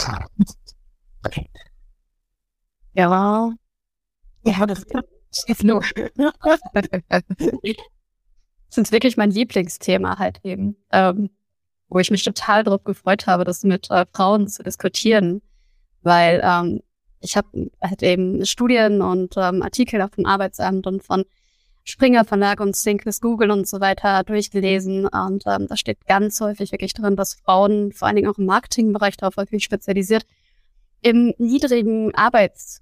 [2.94, 3.54] Ja,
[4.44, 4.86] ja, das
[5.48, 5.82] ist nur.
[8.70, 11.30] das ist wirklich mein Lieblingsthema halt eben, ähm,
[11.88, 15.42] wo ich mich total darauf gefreut habe, das mit äh, Frauen zu diskutieren,
[16.02, 16.82] weil ähm,
[17.20, 21.26] ich habe halt eben Studien und ähm, Artikel auf dem Arbeitsamt und von
[21.84, 26.72] Springer Verlag und Synclus Google und so weiter durchgelesen und ähm, da steht ganz häufig
[26.72, 30.26] wirklich drin, dass Frauen vor allen Dingen auch im Marketingbereich darauf häufig spezialisiert
[31.02, 32.82] im niedrigen Arbeits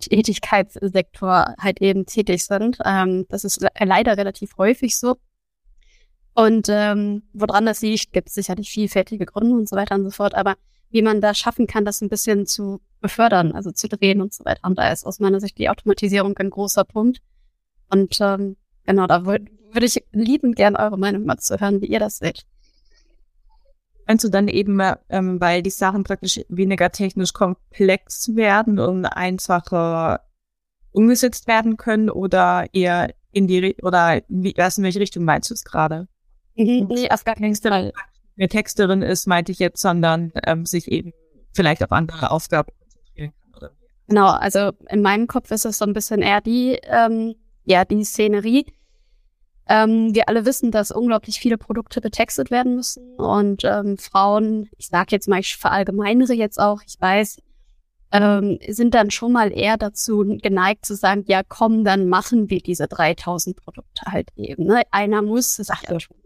[0.00, 2.78] Tätigkeitssektor halt eben tätig sind.
[2.84, 5.16] Ähm, das ist leider relativ häufig so.
[6.34, 10.10] Und ähm, woran das liegt, gibt es sicherlich vielfältige Gründe und so weiter und so
[10.10, 10.34] fort.
[10.34, 10.56] Aber
[10.90, 14.44] wie man da schaffen kann, das ein bisschen zu befördern, also zu drehen und so
[14.44, 14.60] weiter.
[14.64, 17.20] Und da ist aus meiner Sicht die Automatisierung ein großer Punkt.
[17.90, 21.86] Und ähm, genau, da würde würd ich liebend gern eure Meinung mal zu hören, wie
[21.86, 22.44] ihr das seht.
[24.10, 30.22] Meinst du dann eben, ähm, weil die Sachen praktisch weniger technisch komplex werden und einfacher
[30.90, 35.54] umgesetzt werden können oder eher in die, oder wie, was in welche Richtung meinst du
[35.54, 36.08] es gerade?
[36.56, 36.88] Mhm.
[36.88, 37.92] Nee, auf gar keinen Fall.
[38.36, 41.12] Eine Texterin ist, meinte ich jetzt, sondern ähm, sich eben
[41.52, 43.58] vielleicht auf andere Aufgaben konzentrieren kann.
[43.58, 43.70] Oder?
[44.08, 48.02] Genau, also in meinem Kopf ist es so ein bisschen eher die, ähm, ja, die
[48.02, 48.66] Szenerie,
[49.70, 54.88] ähm, wir alle wissen, dass unglaublich viele Produkte betextet werden müssen und ähm, Frauen, ich
[54.88, 57.38] sage jetzt mal, ich verallgemeinere jetzt auch, ich weiß,
[58.10, 62.58] ähm, sind dann schon mal eher dazu geneigt zu sagen, ja komm, dann machen wir
[62.60, 64.64] diese 3000 Produkte halt eben.
[64.64, 64.82] Ne?
[64.90, 66.16] Einer muss, das sagt ja schon.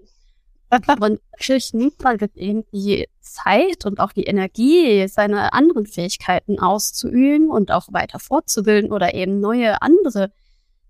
[0.70, 7.50] Und natürlich nimmt man eben die Zeit und auch die Energie, seine anderen Fähigkeiten auszuüben
[7.50, 10.32] und auch weiter fortzubilden oder eben neue andere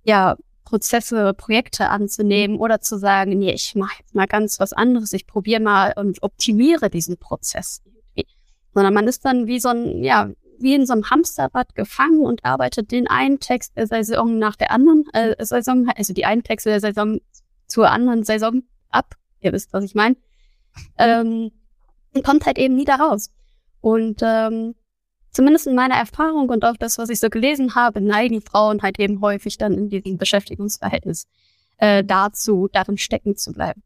[0.04, 0.36] ja,
[0.74, 5.24] Prozesse, Projekte anzunehmen oder zu sagen, nee, ich mache jetzt mal ganz was anderes, ich
[5.24, 7.80] probiere mal und optimiere diesen Prozess.
[8.72, 12.44] Sondern man ist dann wie so ein, ja, wie in so einem Hamsterrad gefangen und
[12.44, 16.70] arbeitet den einen Text der Saison nach der anderen äh, Saison, also die einen Texte
[16.70, 17.20] der Saison
[17.68, 19.14] zur anderen Saison ab.
[19.42, 20.16] Ihr wisst, was ich meine.
[20.98, 21.52] Ähm,
[22.14, 23.30] und kommt halt eben nie da raus.
[23.80, 24.74] Und ähm,
[25.34, 28.98] zumindest in meiner Erfahrung und auch das, was ich so gelesen habe, neigen Frauen halt
[28.98, 31.26] eben häufig dann in diesem Beschäftigungsverhältnis
[31.78, 33.82] äh, dazu, darin stecken zu bleiben.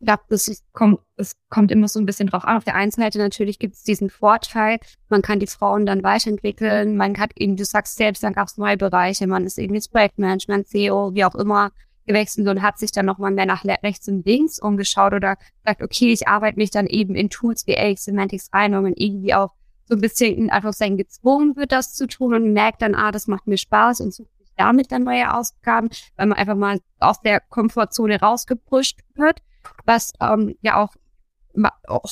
[0.00, 2.56] Ja, das kommt, es kommt immer so ein bisschen drauf an.
[2.56, 6.96] Auf der einen Seite natürlich gibt es diesen Vorteil, man kann die Frauen dann weiterentwickeln,
[6.96, 9.88] man hat eben, du sagst selbst, dann gab es neue Bereiche, man ist irgendwie ins
[9.88, 11.70] Projektmanagement, CEO, wie auch immer,
[12.04, 16.12] gewechselt und hat sich dann nochmal mehr nach rechts und links umgeschaut oder sagt, okay,
[16.12, 19.52] ich arbeite mich dann eben in Tools wie AX Semantics rein, man irgendwie auch
[19.84, 23.26] so ein bisschen einfach sein gezwungen wird, das zu tun und merkt dann, ah, das
[23.26, 27.20] macht mir Spaß und sucht sich damit dann neue Ausgaben, weil man einfach mal aus
[27.20, 29.42] der Komfortzone rausgepusht wird,
[29.84, 30.94] was ähm, ja auch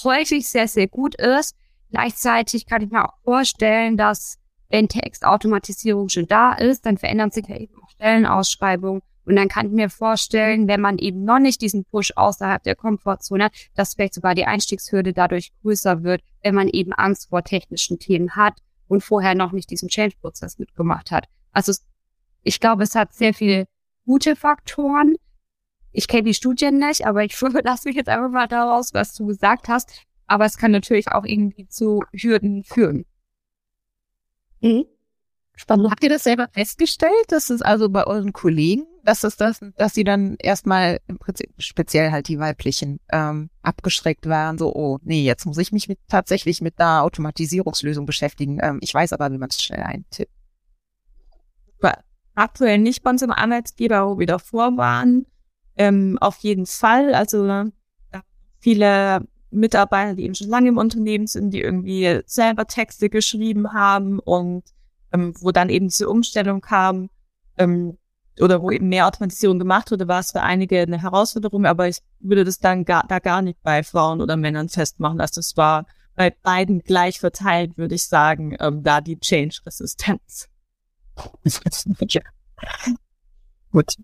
[0.04, 1.56] häufig sehr, sehr gut ist.
[1.90, 7.46] Gleichzeitig kann ich mir auch vorstellen, dass wenn Textautomatisierung schon da ist, dann verändern sich
[7.48, 11.60] ja eben auch Stellenausschreibungen Und dann kann ich mir vorstellen, wenn man eben noch nicht
[11.60, 16.54] diesen Push außerhalb der Komfortzone hat, dass vielleicht sogar die Einstiegshürde dadurch größer wird, wenn
[16.54, 18.54] man eben Angst vor technischen Themen hat
[18.88, 21.28] und vorher noch nicht diesen Change-Prozess mitgemacht hat.
[21.52, 21.72] Also
[22.42, 23.66] ich glaube, es hat sehr viele
[24.04, 25.16] gute Faktoren.
[25.92, 29.26] Ich kenne die Studien nicht, aber ich lasse mich jetzt einfach mal daraus, was du
[29.26, 30.06] gesagt hast.
[30.26, 33.04] Aber es kann natürlich auch irgendwie zu Hürden führen.
[34.60, 34.84] Mhm.
[35.56, 35.90] Spannend.
[35.90, 39.94] Habt ihr das selber festgestellt, dass es also bei euren Kollegen, dass es das, dass
[39.94, 45.24] sie dann erstmal im Prinzip speziell halt die weiblichen ähm, abgeschreckt waren, so, oh, nee,
[45.24, 48.58] jetzt muss ich mich mit, tatsächlich mit einer Automatisierungslösung beschäftigen.
[48.62, 50.32] Ähm, ich weiß aber, wie man es schnell eintippt.
[52.40, 55.26] Aktuell nicht bei unserem Arbeitgeber, wo wir davor waren.
[55.76, 57.14] Ähm, auf jeden Fall.
[57.14, 57.70] Also
[58.58, 64.20] viele Mitarbeiter, die eben schon lange im Unternehmen sind, die irgendwie selber Texte geschrieben haben
[64.20, 64.62] und
[65.12, 67.10] ähm, wo dann eben diese Umstellung kam
[67.58, 67.98] ähm,
[68.38, 71.98] oder wo eben mehr Automatisierung gemacht wurde, war es für einige eine Herausforderung, aber ich
[72.20, 75.20] würde das dann gar, da gar nicht bei Frauen oder Männern festmachen.
[75.20, 80.48] Also das war bei beiden gleich verteilt, würde ich sagen, ähm, da die Change-Resistenz.
[83.72, 83.94] Gut.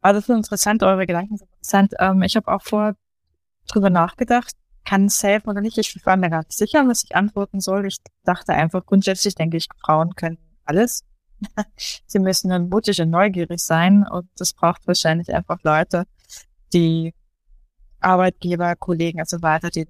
[0.00, 1.94] Also das ist interessant, eure Gedanken sind interessant.
[1.98, 2.94] Ähm, ich habe auch vor
[3.68, 5.78] drüber nachgedacht, kann es helfen oder nicht.
[5.78, 7.86] Ich war mir gar nicht sicher, was ich antworten soll.
[7.86, 11.04] Ich dachte einfach, grundsätzlich denke ich, Frauen können alles.
[12.06, 16.04] Sie müssen dann mutig und neugierig sein und das braucht wahrscheinlich einfach Leute,
[16.72, 17.14] die
[18.00, 19.86] Arbeitgeber, Kollegen und so weiter, die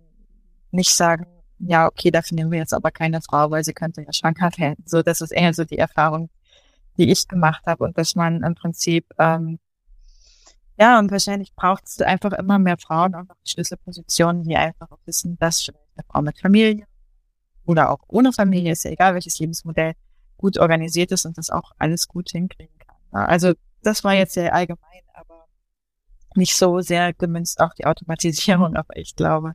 [0.71, 1.27] nicht sagen,
[1.59, 4.85] ja, okay, dafür nehmen wir jetzt aber keine Frau, weil sie könnte ja schwanger werden.
[4.87, 6.31] So, das ist eher so die Erfahrung,
[6.99, 9.59] die ich gemacht habe und dass man im Prinzip ähm,
[10.79, 15.39] ja, und wahrscheinlich braucht es einfach immer mehr Frauen, auch noch Schlüsselpositionen, die einfach wissen,
[15.39, 16.87] dass eine Frau mit Familie
[17.65, 19.95] oder auch ohne Familie, ist ja egal welches Lebensmodell,
[20.37, 22.97] gut organisiert ist und das auch alles gut hinkriegen kann.
[23.27, 25.47] Also das war jetzt sehr allgemein, aber
[26.35, 29.55] nicht so sehr gemünzt auf die Automatisierung, aber ich glaube,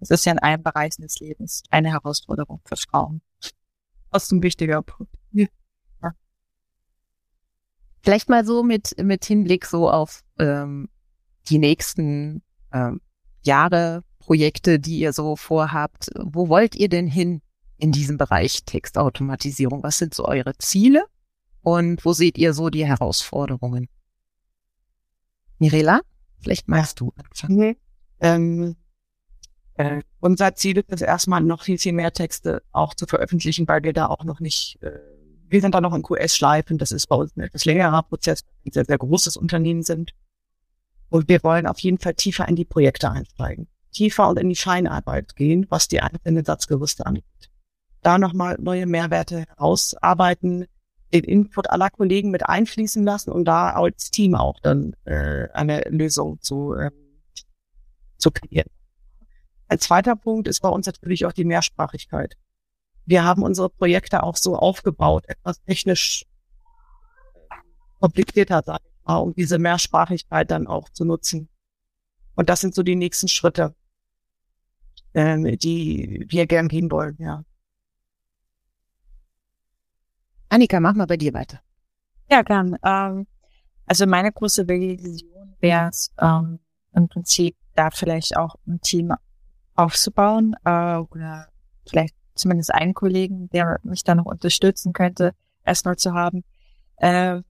[0.00, 3.22] es ist ja in allen Bereichen des Lebens eine Herausforderung für Frauen.
[4.10, 5.12] Das ist ein wichtiger Punkt.
[5.32, 5.48] Ja.
[8.02, 10.88] Vielleicht mal so mit, mit Hinblick so auf ähm,
[11.48, 13.00] die nächsten ähm,
[13.42, 16.10] Jahre, Projekte, die ihr so vorhabt.
[16.18, 17.42] Wo wollt ihr denn hin
[17.78, 19.82] in diesem Bereich Textautomatisierung?
[19.82, 21.04] Was sind so eure Ziele
[21.62, 23.88] und wo seht ihr so die Herausforderungen?
[25.58, 26.00] Mirela,
[26.40, 27.56] vielleicht magst du anfangen.
[27.56, 27.76] Mhm.
[28.20, 28.76] Ähm,
[29.74, 33.82] äh, unser Ziel ist es erstmal noch viel, viel mehr Texte auch zu veröffentlichen, weil
[33.82, 34.98] wir da auch noch nicht äh,
[35.54, 36.78] wir sind da noch in QS-Schleifen.
[36.78, 39.82] Das ist bei uns ein etwas längerer Prozess, weil wir ein sehr, sehr großes Unternehmen
[39.82, 40.12] sind.
[41.10, 43.68] Und wir wollen auf jeden Fall tiefer in die Projekte einsteigen.
[43.92, 47.24] Tiefer und in die Scheinarbeit gehen, was die einzelnen Satzgerüste angeht.
[48.04, 50.66] Da nochmal neue Mehrwerte herausarbeiten,
[51.12, 55.80] den Input aller Kollegen mit einfließen lassen und da als Team auch dann äh, eine
[55.88, 56.92] Lösung zu, ähm,
[58.18, 58.70] zu kreieren.
[59.68, 62.36] Ein zweiter Punkt ist bei uns natürlich auch die Mehrsprachigkeit
[63.06, 66.24] wir haben unsere Projekte auch so aufgebaut, etwas technisch
[68.00, 68.62] komplizierter,
[69.04, 71.48] mal, um diese Mehrsprachigkeit dann auch zu nutzen.
[72.34, 73.74] Und das sind so die nächsten Schritte,
[75.14, 77.44] ähm, die wir gern gehen wollen, ja.
[80.54, 81.58] Annika, mach mal bei dir weiter.
[82.30, 82.76] Ja, gern.
[82.84, 83.26] Ähm,
[83.86, 86.60] also meine große Vision wäre es, ähm,
[86.94, 89.12] im Prinzip da vielleicht auch ein Team
[89.74, 91.48] aufzubauen äh, oder
[91.88, 95.34] vielleicht zumindest einen Kollegen, der mich da noch unterstützen könnte,
[95.64, 96.44] erstmal zu haben.
[96.98, 97.40] Äh,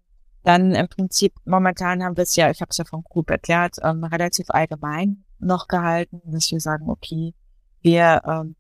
[0.43, 3.77] dann im Prinzip, momentan haben wir es ja, ich habe es ja von Group erklärt,
[3.83, 7.35] ähm, relativ allgemein noch gehalten, dass wir sagen, okay,
[7.83, 8.57] wir ähm,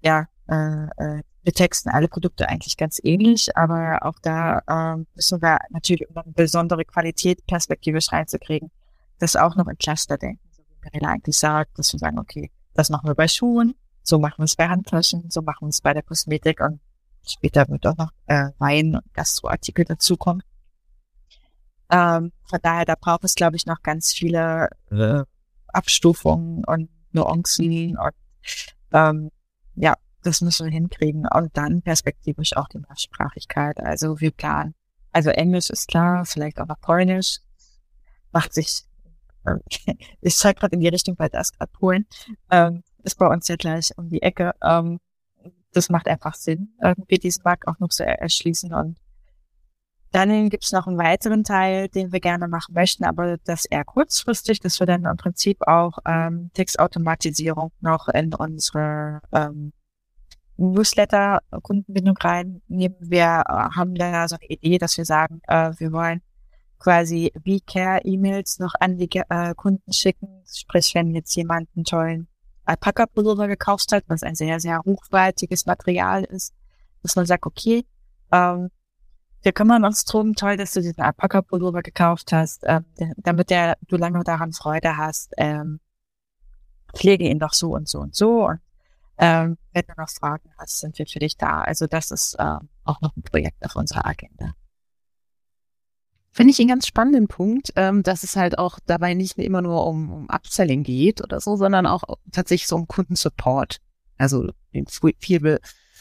[0.00, 5.40] ja, äh, äh, wir texten alle Produkte eigentlich ganz ähnlich, aber auch da ähm, müssen
[5.40, 8.70] wir natürlich, um eine besondere Qualität perspektivisch reinzukriegen,
[9.18, 12.50] das auch noch in Cluster denken, so wie Marilla eigentlich sagt, dass wir sagen, okay,
[12.74, 15.80] das machen wir bei Schuhen, so machen wir es bei Handtaschen, so machen wir es
[15.80, 16.80] bei der Kosmetik und
[17.26, 20.42] später wird auch noch äh, Wein und Gastroartikel dazukommen.
[21.90, 25.22] Ähm, von daher, da braucht es, glaube ich, noch ganz viele äh,
[25.68, 28.14] Abstufungen und Nuancen und
[28.92, 29.30] ähm,
[29.74, 31.26] ja, das müssen wir hinkriegen.
[31.26, 33.78] Und dann perspektivisch auch die Mehrsprachigkeit.
[33.80, 34.74] Also wir planen.
[35.12, 37.38] Also Englisch ist klar, vielleicht auch noch Polnisch.
[38.32, 38.84] Macht sich,
[39.44, 39.54] äh,
[40.20, 42.06] ich zeige gerade in die Richtung, weil das gerade Polen.
[42.50, 44.54] Ähm, ist bei uns ja gleich um die Ecke.
[44.62, 45.00] Ähm,
[45.72, 48.74] das macht einfach Sinn, irgendwie diesen Markt auch noch zu erschließen.
[48.74, 48.98] Und
[50.12, 54.58] dann gibt's noch einen weiteren Teil, den wir gerne machen möchten, aber das eher kurzfristig,
[54.58, 59.72] dass wir dann im Prinzip auch ähm, Textautomatisierung noch in unsere ähm,
[60.60, 62.96] Newsletter-Kundenbindung reinnehmen.
[63.00, 66.22] Wir äh, haben da so eine Idee, dass wir sagen, äh, wir wollen
[66.78, 70.42] quasi V-Care-E-Mails noch an die äh, Kunden schicken.
[70.46, 72.28] Sprich, wenn jetzt jemand einen tollen
[72.64, 76.54] Alpaka-Pullover gekauft hat, was ein sehr, sehr hochwertiges Material ist,
[77.02, 77.84] dass man sagt, okay,
[78.32, 78.70] ähm,
[79.42, 82.84] wir kümmern uns drum, toll, dass du diesen Alpaka-Pullover gekauft hast, ähm,
[83.16, 85.80] damit der, du lange daran Freude hast, ähm,
[86.94, 88.60] pflege ihn doch so und so und so und
[89.20, 91.60] ähm, wenn du noch Fragen hast, sind wir für dich da.
[91.60, 94.54] Also das ist ähm, auch noch ein Projekt auf unserer Agenda.
[96.32, 99.86] Finde ich einen ganz spannenden Punkt, ähm, dass es halt auch dabei nicht immer nur
[99.86, 103.76] um, um Upselling geht oder so, sondern auch tatsächlich so um Kundensupport.
[104.16, 104.86] Also den
[105.18, 105.60] viel be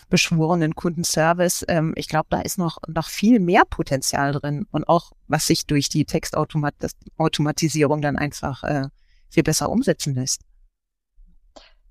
[0.09, 1.65] beschworenen Kundenservice.
[1.67, 5.67] Ähm, ich glaube, da ist noch, noch viel mehr Potenzial drin und auch, was sich
[5.67, 8.87] durch die Textautomatisierung dann einfach äh,
[9.29, 10.41] viel besser umsetzen lässt.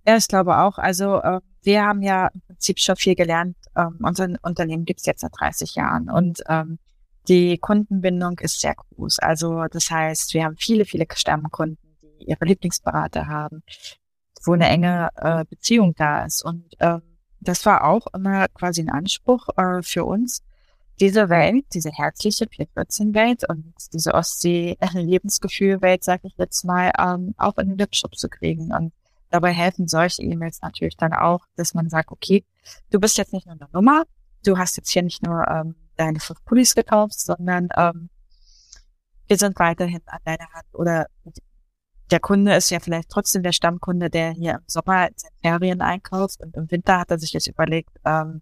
[0.08, 0.78] Ja, ich glaube auch.
[0.78, 3.58] Also äh, wir haben ja im Prinzip schon viel gelernt.
[3.76, 6.78] Ähm, unser Unternehmen gibt es jetzt seit 30 Jahren und ähm,
[7.28, 9.18] die Kundenbindung ist sehr groß.
[9.18, 13.62] Also das heißt, wir haben viele, viele Stammkunden, die ihre Lieblingsberater haben,
[14.44, 16.42] wo eine enge äh, Beziehung da ist.
[16.42, 17.02] Und ähm,
[17.40, 20.42] das war auch immer quasi ein Anspruch äh, für uns,
[21.00, 27.68] diese Welt, diese herzliche 414-Welt und diese Ostsee-Lebensgefühl-Welt, sag ich jetzt mal, ähm, auch in
[27.68, 28.72] den Webshop zu kriegen.
[28.72, 28.94] Und
[29.30, 32.44] dabei helfen solche E-Mails natürlich dann auch, dass man sagt, okay,
[32.90, 34.04] du bist jetzt nicht nur eine Nummer,
[34.44, 38.10] du hast jetzt hier nicht nur ähm, deine fünf Pullis gekauft, sondern ähm,
[39.26, 40.66] wir sind weiterhin an deiner Hand.
[40.72, 41.06] Oder
[42.10, 45.08] der Kunde ist ja vielleicht trotzdem der Stammkunde, der hier im Sommer
[45.42, 48.40] Ferien einkauft und im Winter hat er sich jetzt überlegt, ähm,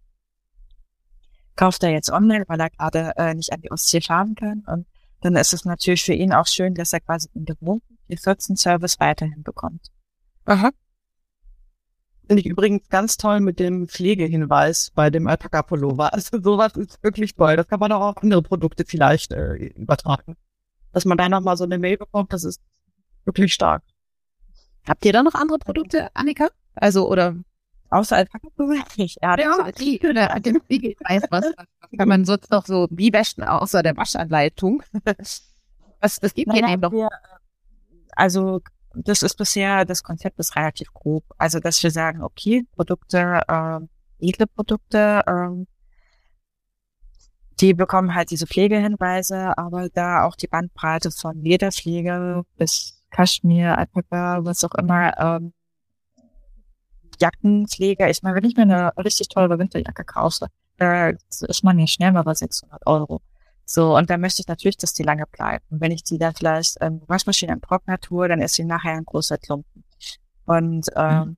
[1.57, 4.63] kauft er jetzt online, weil er gerade äh, nicht an die Ostsee fahren kann.
[4.67, 4.87] Und
[5.23, 9.01] dann ist es natürlich für ihn auch schön, dass er quasi den gewohnten 14 Service
[9.01, 9.91] weiterhin bekommt.
[10.47, 10.71] Aha.
[12.27, 16.13] Finde ich übrigens ganz toll mit dem Pflegehinweis bei dem Alpaka-Pullover.
[16.13, 17.57] Also sowas ist wirklich toll.
[17.57, 20.37] Das kann man auch auf andere Produkte vielleicht äh, übertragen.
[20.93, 22.61] Dass man da nochmal so eine Mail bekommt, das ist
[23.25, 23.83] wirklich stark.
[24.89, 26.49] Habt ihr da noch andere Produkte, Annika?
[26.75, 27.37] Also, oder?
[27.91, 28.85] Außer Alpaka-Pullover?
[28.97, 31.45] Ja, ja die, oder dem Pflegehinweis, was
[31.97, 34.83] kann man sonst noch so, wie wäschen außer der Waschanleitung?
[35.05, 36.93] was, das gibt naja, eben noch.
[36.93, 37.09] Wir,
[38.17, 38.63] also
[39.05, 41.25] das ist bisher, das Konzept ist relativ grob.
[41.39, 43.81] Also, dass wir sagen, okay, Produkte, äh,
[44.27, 45.67] edle Produkte, äh,
[47.61, 54.45] die bekommen halt diese Pflegehinweise, aber da auch die Bandbreite von Lederpflege bis Kaschmir, Alpaka,
[54.45, 55.53] was auch immer, ähm,
[57.19, 58.11] Jackenpflege.
[58.11, 62.13] Ich meine, wenn ich mir eine richtig teure Winterjacke kaufe, äh, ist man ja schnell
[62.13, 63.23] mal bei 600 Euro.
[63.69, 65.71] So, und dann möchte ich natürlich, dass die lange bleibt.
[65.73, 68.93] Und wenn ich die dann vielleicht ähm, Waschmaschine im Trockner tue, dann ist sie nachher
[68.93, 69.85] ein großer Klumpen.
[70.45, 71.37] Und ähm, mhm.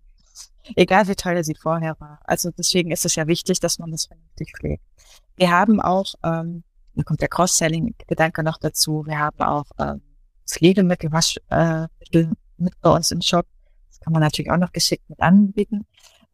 [0.76, 2.20] egal wie teuer sie vorher war.
[2.24, 4.84] Also deswegen ist es ja wichtig, dass man das vernünftig pflegt.
[5.36, 6.64] Wir haben auch, ähm,
[6.94, 10.02] da kommt der Cross-Selling-Gedanke noch dazu, wir haben auch ähm,
[10.46, 13.46] Pflegemittel, Waschmittel äh, mit bei uns im Shop.
[13.88, 15.86] Das kann man natürlich auch noch geschickt mit anbieten.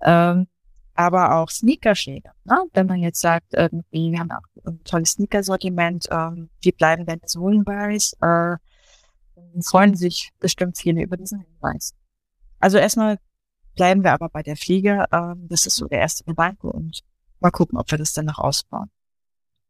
[0.03, 0.49] Ähm,
[0.95, 2.31] aber auch Sneakerschläge.
[2.45, 2.65] Ne?
[2.73, 7.21] Wenn man jetzt sagt, irgendwie, wir haben auch ein tolles Sneaker-Sortiment, ähm, wie bleiben denn
[7.25, 8.57] Sohlen bei äh,
[9.63, 11.95] freuen sich bestimmt viele über diesen Hinweis.
[12.59, 13.19] Also erstmal
[13.75, 15.05] bleiben wir aber bei der Fliege.
[15.13, 17.01] Ähm, das ist so der erste Gedanke und
[17.41, 18.91] mal gucken, ob wir das dann noch ausbauen.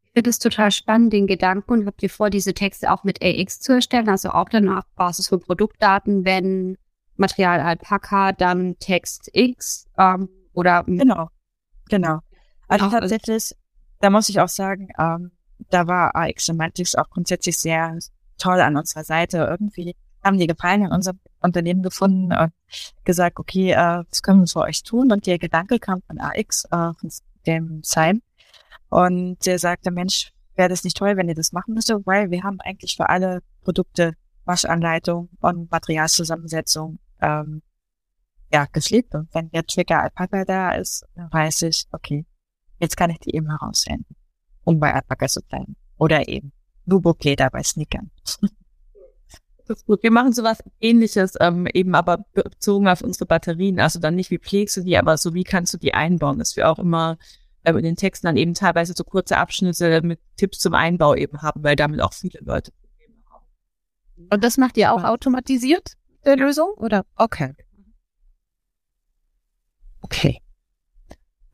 [0.05, 3.23] Ich finde es total spannend, den Gedanken und habt ihr vor, diese Texte auch mit
[3.23, 6.79] AX zu erstellen, also auch dann auf Basis von Produktdaten, wenn
[7.17, 11.29] Material Alpaka, dann Text X, ähm, oder genau,
[11.89, 12.21] genau.
[12.69, 13.53] Also tatsächlich,
[14.01, 15.33] da muss ich auch sagen, ähm,
[15.71, 17.99] da war AX Semantics auch grundsätzlich sehr
[18.39, 19.39] toll an unserer Seite.
[19.39, 22.53] Irgendwie haben die Gefallen in unserem Unternehmen gefunden und
[23.05, 25.13] gesagt, okay, äh, was können wir für euch tun?
[25.13, 27.11] Und der Gedanke kam von AX, äh, von
[27.47, 28.23] dem Sein.
[28.89, 32.43] Und der sagte, Mensch, wäre das nicht toll, wenn ihr das machen müsstet, weil wir
[32.43, 37.63] haben eigentlich für alle Produkte Waschanleitung und Materialzusammensetzung ähm,
[38.55, 39.15] ja, gepflegt.
[39.15, 42.25] Und wenn der Trigger Alpaka da ist, dann weiß ich, okay,
[42.79, 44.17] jetzt kann ich die eben heraussenden,
[44.63, 45.77] um bei Alpaka zu bleiben.
[45.99, 46.53] Oder eben
[46.87, 48.11] Nubo-Leder bei Sneakern.
[49.67, 50.03] Das ist gut.
[50.03, 53.81] Wir machen sowas ähnliches, ähm, eben aber bezogen auf unsere Batterien.
[53.81, 56.55] Also dann nicht, wie pflegst du die, aber so, wie kannst du die einbauen, dass
[56.55, 57.17] wir auch immer
[57.63, 61.41] äh, in den Texten dann eben teilweise so kurze Abschnitte mit Tipps zum Einbau eben
[61.41, 64.29] haben, weil damit auch viele Leute Probleme haben.
[64.31, 65.95] Und das macht ihr auch automatisiert,
[66.27, 66.75] der Lösung?
[66.77, 67.07] Oder?
[67.17, 67.55] Okay.
[70.05, 70.43] Okay.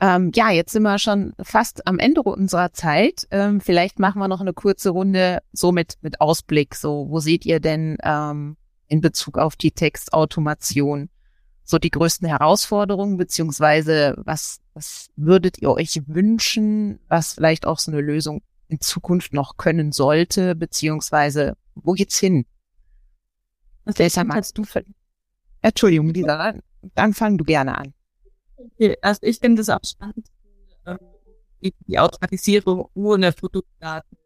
[0.01, 3.29] Ähm, ja, jetzt sind wir schon fast am Ende unserer Zeit.
[3.31, 6.75] Ähm, vielleicht machen wir noch eine kurze Runde so mit, mit Ausblick.
[6.75, 8.57] So, wo seht ihr denn ähm,
[8.89, 11.11] in Bezug auf die Textautomation
[11.63, 17.93] so die größten Herausforderungen, beziehungsweise was, was würdet ihr euch wünschen, was vielleicht auch so
[17.93, 22.47] eine Lösung in Zukunft noch können sollte, beziehungsweise wo geht's hin?
[23.97, 24.65] Deshalb magst du.
[25.63, 26.55] Entschuldigung, Lisa,
[26.97, 27.95] dann fang du gerne an.
[28.67, 30.27] Okay, also ich finde es auch spannend,
[30.87, 30.99] ähm,
[31.87, 34.17] die Automatisierung ohne Produktdaten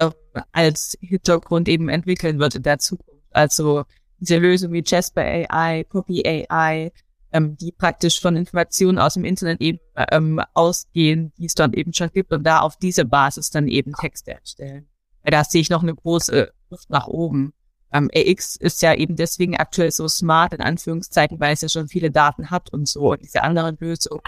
[0.00, 0.12] ähm,
[0.52, 3.24] als Hintergrund eben entwickeln wird in der Zukunft.
[3.30, 3.84] Also
[4.18, 6.92] diese Lösung wie Jasper AI, Copy AI,
[7.32, 11.92] ähm, die praktisch von Informationen aus dem Internet eben ähm, ausgehen, die es dort eben
[11.92, 14.88] schon gibt und da auf diese Basis dann eben Texte erstellen.
[15.22, 17.52] Weil da sehe ich noch eine große Luft nach oben.
[17.92, 21.88] Ähm, AX ist ja eben deswegen aktuell so smart, in Anführungszeichen, weil es ja schon
[21.88, 23.12] viele Daten hat und so.
[23.12, 24.22] Und diese anderen Lösungen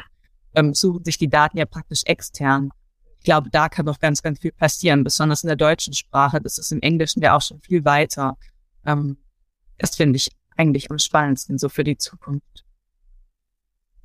[0.55, 2.71] ähm, suchen sich die Daten ja praktisch extern.
[3.19, 6.41] Ich glaube, da kann noch ganz, ganz viel passieren, besonders in der deutschen Sprache.
[6.41, 8.37] Das ist im Englischen ja auch schon viel weiter.
[8.85, 9.19] Ähm,
[9.79, 12.65] das finde ich eigentlich am spannendsten so für die Zukunft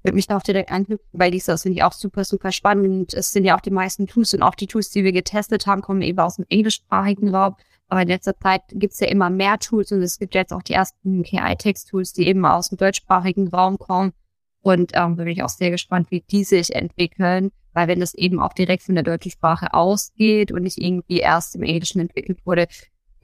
[0.07, 3.13] würde mich da auch direkt anknüpfen, weil Lisa, das finde ich auch super, super spannend.
[3.13, 5.81] Es sind ja auch die meisten Tools und auch die Tools, die wir getestet haben,
[5.81, 7.55] kommen eben aus dem englischsprachigen Raum.
[7.89, 10.61] Aber in letzter Zeit gibt es ja immer mehr Tools und es gibt jetzt auch
[10.61, 14.13] die ersten KI-Text-Tools, die eben aus dem deutschsprachigen Raum kommen.
[14.61, 18.41] Und ähm, bin ich auch sehr gespannt, wie die sich entwickeln, weil wenn das eben
[18.41, 22.67] auch direkt von der deutschen Sprache ausgeht und nicht irgendwie erst im Englischen entwickelt wurde,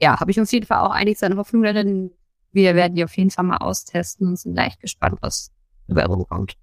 [0.00, 2.12] ja, habe ich auf jeden Fall auch einiges an Hoffnung darin.
[2.52, 5.52] Wir werden die auf jeden Fall mal austesten und sind leicht gespannt, was
[5.86, 6.56] dabei rumkommt.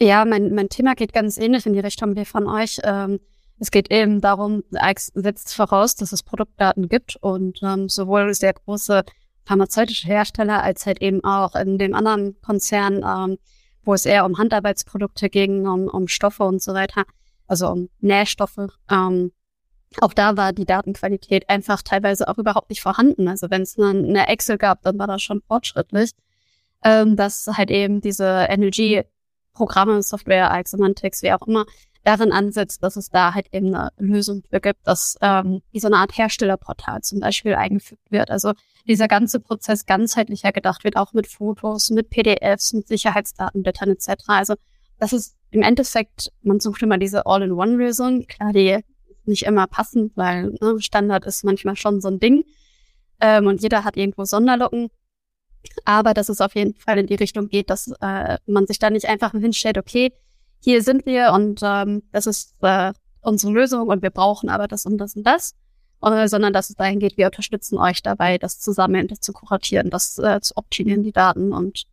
[0.00, 2.78] Ja, mein, mein Thema geht ganz ähnlich in die Richtung wie von euch.
[2.84, 3.18] Ähm,
[3.58, 8.52] es geht eben darum, Ix setzt voraus, dass es Produktdaten gibt und ähm, sowohl sehr
[8.52, 9.04] große
[9.44, 13.38] pharmazeutische Hersteller als halt eben auch in dem anderen Konzern, ähm,
[13.82, 17.04] wo es eher um Handarbeitsprodukte ging, um, um Stoffe und so weiter,
[17.46, 18.68] also um Nährstoffe.
[18.90, 19.32] Ähm,
[20.00, 23.28] auch da war die Datenqualität einfach teilweise auch überhaupt nicht vorhanden.
[23.28, 26.10] Also wenn es eine Excel gab, dann war das schon fortschrittlich.
[26.84, 29.02] Ähm, dass halt eben diese Energy
[29.54, 31.64] Programme, Software, Semantics, wie auch immer,
[32.06, 35.88] darin ansetzt, dass es da halt eben eine Lösung für gibt, dass ähm, wie so
[35.88, 38.30] eine Art Herstellerportal zum Beispiel eingefügt wird.
[38.30, 38.52] Also
[38.86, 44.22] dieser ganze Prozess ganzheitlicher gedacht wird, auch mit Fotos, mit PDFs, mit Sicherheitsdatenblättern etc.
[44.28, 44.54] Also
[45.00, 48.26] das ist im Endeffekt, man sucht immer diese All-in-One-Lösung.
[48.28, 48.78] Klar, die
[49.24, 52.44] nicht immer passend, weil ne, Standard ist manchmal schon so ein Ding.
[53.20, 54.90] Ähm, und jeder hat irgendwo Sonderlocken
[55.84, 58.88] aber dass es auf jeden Fall in die Richtung geht, dass äh, man sich da
[58.88, 60.12] nicht einfach hinstellt, okay,
[60.66, 64.84] hier sind wir und ähm, das ist äh, unsere Lösung und wir brauchen aber das
[64.84, 65.54] und das und das,
[66.02, 69.90] äh, sondern dass es dahin geht, wir unterstützen euch dabei, das zusammen das zu kuratieren,
[69.90, 71.84] das äh, zu optimieren, die Daten und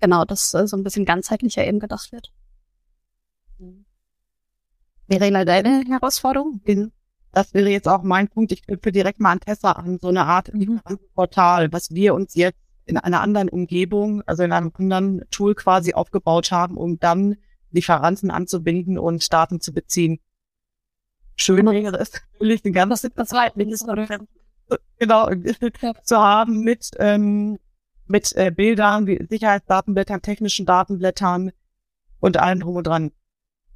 [0.00, 2.32] genau, dass äh, so ein bisschen ganzheitlicher eben gedacht wird.
[5.06, 6.60] Verena, deine Herausforderung?
[7.30, 8.50] Das wäre jetzt auch mein Punkt.
[8.50, 10.80] Ich knüpfe direkt mal an Tessa an, so eine Art mhm.
[11.14, 15.94] Portal, was wir uns jetzt in einer anderen Umgebung, also in einem anderen Tool quasi
[15.94, 17.36] aufgebaut haben, um dann
[17.70, 20.20] Lieferanten anzubinden und Daten zu beziehen.
[21.36, 23.86] Schön wäre es natürlich ein ganz das weibliches
[24.98, 25.30] genau
[26.04, 27.58] zu haben mit ähm,
[28.06, 31.52] mit äh, Bildern, Sicherheitsdatenblättern, technischen Datenblättern
[32.18, 33.12] und allem drum und dran.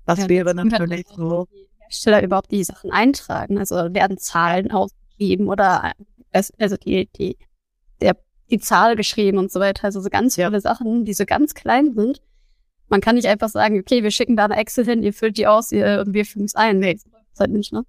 [0.07, 1.47] Das ja, wäre natürlich so.
[1.78, 5.92] Hersteller überhaupt die Sachen eintragen, also werden Zahlen ausgegeben oder
[6.59, 7.36] also die die
[8.01, 8.16] der
[8.51, 9.84] die Zahl geschrieben und so weiter.
[9.84, 12.20] Also so ganz viele Sachen, die so ganz klein sind.
[12.95, 15.49] Man kann nicht einfach sagen, okay, wir schicken da eine Excel hin, ihr füllt die
[15.49, 16.78] aus ihr, und wir fügen es ein.
[16.78, 17.84] Nee, das halt nicht, ne?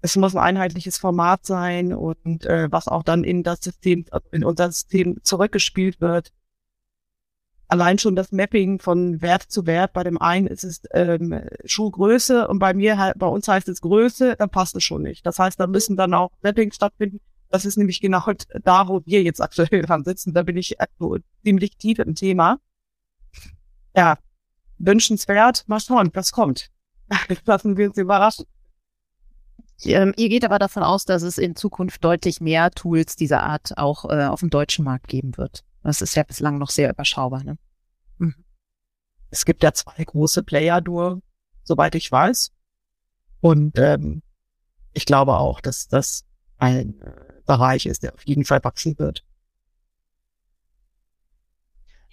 [0.00, 4.44] Es muss ein einheitliches Format sein und äh, was auch dann in das System, in
[4.44, 6.32] unser System zurückgespielt wird.
[7.66, 9.92] Allein schon das Mapping von Wert zu Wert.
[9.92, 14.36] Bei dem einen ist es ähm, Schuhgröße und bei mir bei uns heißt es Größe,
[14.36, 15.26] dann passt es schon nicht.
[15.26, 18.22] Das heißt, da müssen dann auch Mappings stattfinden das ist nämlich genau
[18.62, 20.34] da, wo wir jetzt aktuell dran sitzen.
[20.34, 20.76] Da bin ich
[21.44, 22.58] ziemlich tief im Thema.
[23.96, 24.18] Ja,
[24.78, 25.64] wünschenswert.
[25.66, 26.70] Mal schauen, was kommt.
[27.44, 28.46] Lassen wir uns überraschen.
[29.84, 33.78] Ähm, ihr geht aber davon aus, dass es in Zukunft deutlich mehr Tools dieser Art
[33.78, 35.64] auch äh, auf dem deutschen Markt geben wird.
[35.82, 37.44] Das ist ja bislang noch sehr überschaubar.
[37.44, 37.58] Ne?
[38.18, 38.34] Mhm.
[39.30, 41.22] Es gibt ja zwei große Player nur,
[41.62, 42.50] soweit ich weiß.
[43.40, 44.22] Und ähm,
[44.94, 46.24] ich glaube auch, dass das
[46.58, 47.12] ein äh,
[47.46, 49.24] Bereich ist, der auf jeden Fall wachsen wird.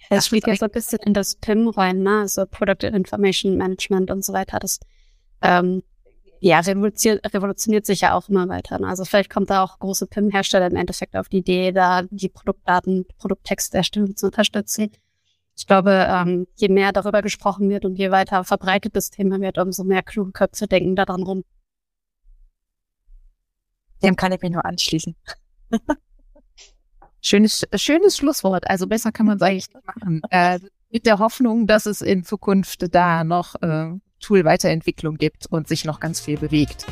[0.08, 2.20] Es spielt ja so ein bisschen in das PIM rein, ne?
[2.20, 4.58] also Product Information Management und so weiter.
[4.58, 4.78] Das
[5.42, 5.82] ähm,
[6.40, 8.78] ja, revolutioniert, revolutioniert sich ja auch immer weiter.
[8.78, 8.86] Ne?
[8.86, 13.06] Also vielleicht kommt da auch große PIM-Hersteller im Endeffekt auf die Idee, da die Produktdaten,
[13.18, 14.92] Produkttexterstellung zu unterstützen.
[15.56, 19.58] Ich glaube, ähm, je mehr darüber gesprochen wird und je weiter verbreitet das Thema wird,
[19.58, 21.44] umso mehr kluge Köpfe denken daran rum.
[24.02, 25.16] Dem kann ich mich nur anschließen.
[27.26, 28.68] schönes, schönes Schlusswort.
[28.68, 30.22] Also besser kann man es eigentlich nicht machen.
[30.30, 30.60] Äh,
[30.90, 36.00] mit der Hoffnung, dass es in Zukunft da noch äh, Tool-Weiterentwicklung gibt und sich noch
[36.00, 36.86] ganz viel bewegt.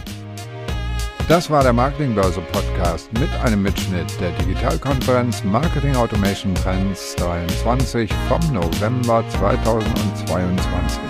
[1.26, 8.41] Das war der Marketingbörse Podcast mit einem Mitschnitt der Digitalkonferenz Marketing Automation Trends 23 vom
[8.53, 11.01] November 2022.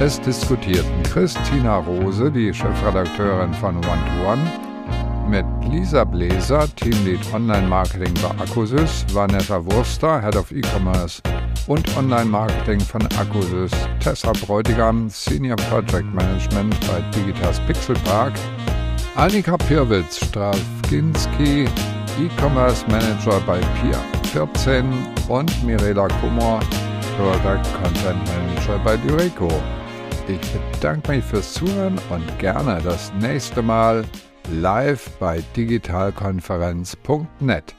[0.00, 4.73] Es diskutierten Christina Rose, die Chefredakteurin von One-to-One,
[5.28, 11.22] mit Lisa Bläser, Teamlead Online Marketing bei Accusys, Vanessa Wurster, Head of E-Commerce
[11.66, 18.32] und Online Marketing von Accusys, Tessa Bräutigam, Senior Project Management bei Digitas Pixel Park
[19.16, 21.68] Annika Pirwitz, Strafginski,
[22.20, 23.98] E-Commerce Manager bei Pier
[24.32, 24.84] 14
[25.28, 26.58] und Mirela Kummer,
[27.16, 29.48] Product Content Manager bei Dureco.
[30.26, 30.40] Ich
[30.72, 34.04] bedanke mich fürs Zuhören und gerne das nächste Mal
[34.50, 37.74] live bei digitalkonferenz.net.